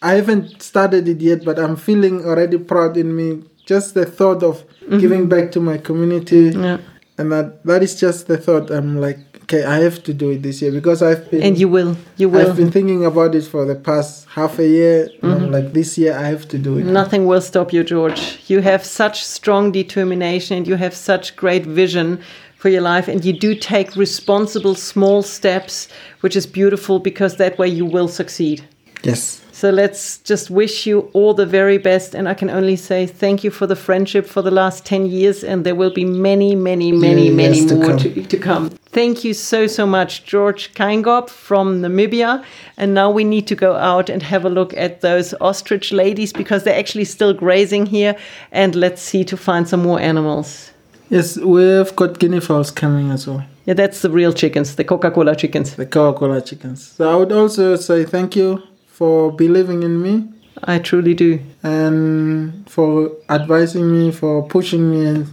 [0.00, 3.44] I haven't started it yet, but I'm feeling already proud in me.
[3.66, 6.62] Just the thought of giving back to my community, Mm-hmm.
[6.64, 6.78] Yeah.
[7.18, 8.70] and that that is just the thought.
[8.70, 11.68] I'm like, okay, I have to do it this year because I've been And you
[11.68, 11.94] will.
[12.16, 12.48] You will.
[12.48, 15.08] I've been thinking about it for the past half a year.
[15.08, 15.26] Mm-hmm.
[15.26, 16.84] I'm like, this year I have to do it.
[16.84, 18.22] Nothing will stop you, George.
[18.46, 22.20] You have such strong determination and you have such great vision
[22.58, 25.88] for your life, and you do take responsible small steps,
[26.20, 28.64] which is beautiful because that way you will succeed.
[29.02, 29.44] Yes.
[29.52, 32.14] So let's just wish you all the very best.
[32.14, 35.42] And I can only say thank you for the friendship for the last 10 years.
[35.42, 37.98] And there will be many, many, many, Yeah, many yes, to more come.
[37.98, 38.70] to, to come.
[38.92, 42.44] Thank you so, so much, George Kaingob from Namibia.
[42.76, 46.32] And now we need to go out and have a look at those ostrich ladies
[46.32, 48.16] because they're actually still grazing here.
[48.52, 50.70] And let's see to find some more animals.
[51.10, 53.44] Yes, we've got guinea fowls coming as well.
[53.64, 55.74] Yeah, that's the real chickens, the Coca Cola chickens.
[55.74, 56.86] The Coca-Cola chickens.
[56.86, 60.28] So I would also say thank you for believing in me
[60.64, 61.40] I truly do.
[61.62, 65.26] and for advising me, for pushing me in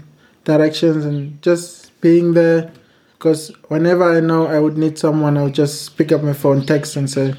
[0.44, 2.72] directions and just being there.
[3.18, 6.66] Because whenever I know I would need someone, I would just pick up my phone,
[6.66, 7.34] text, and say,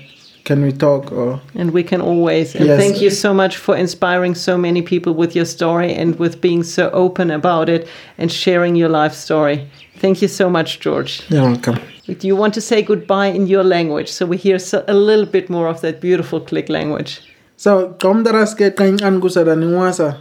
[0.46, 2.54] "Can we talk?" Or And we can always.
[2.54, 2.80] And Yes.
[2.80, 6.64] thank you so much for inspiring so many people with your story and with being
[6.64, 7.86] so open about it
[8.18, 9.58] and sharing your life story.
[10.00, 11.22] Thank you so much, George.
[11.28, 11.78] you're welcome.
[12.06, 15.26] Do you want to say goodbye in your language so we hear so, a little
[15.26, 17.20] bit more of that beautiful click language?
[17.56, 20.16] So, kom daras ke kain an gusa da niwasa.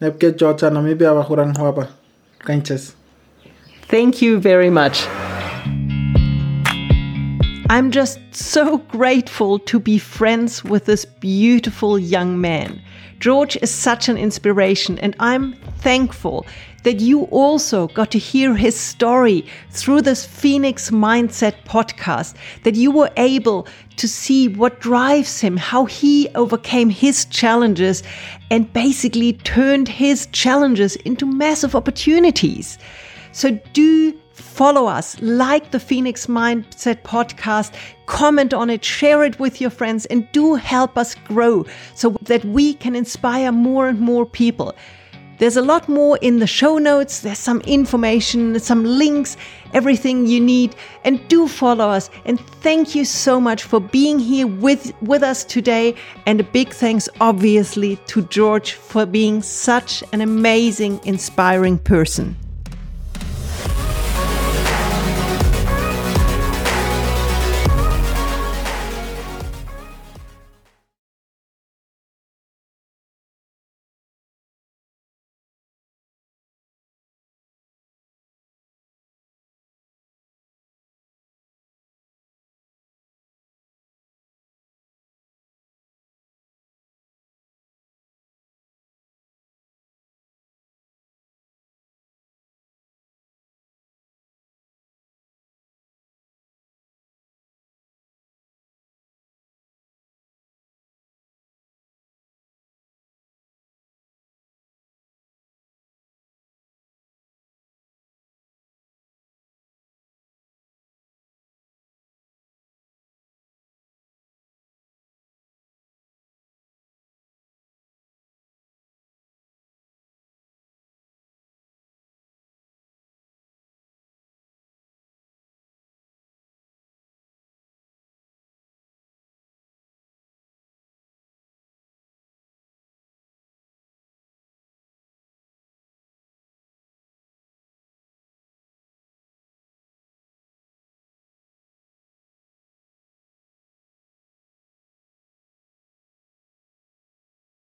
[0.00, 1.88] Nep ke chocha na mibi awa huapa.
[2.46, 2.92] Kanches.
[3.88, 5.06] Thank you very much.
[7.68, 12.80] I'm just so grateful to be friends with this beautiful young man.
[13.18, 16.46] George is such an inspiration, and I'm thankful
[16.84, 22.92] that you also got to hear his story through this Phoenix Mindset podcast, that you
[22.92, 28.04] were able to see what drives him, how he overcame his challenges
[28.48, 32.78] and basically turned his challenges into massive opportunities.
[33.32, 34.16] So do
[34.56, 37.74] follow us, like the Phoenix Mindset podcast,
[38.06, 42.42] comment on it, share it with your friends, and do help us grow so that
[42.46, 44.74] we can inspire more and more people.
[45.38, 47.20] There's a lot more in the show notes.
[47.20, 49.36] There's some information, some links,
[49.74, 50.74] everything you need.
[51.04, 52.08] And do follow us.
[52.24, 55.94] And thank you so much for being here with, with us today.
[56.24, 62.38] And a big thanks, obviously, to George for being such an amazing, inspiring person.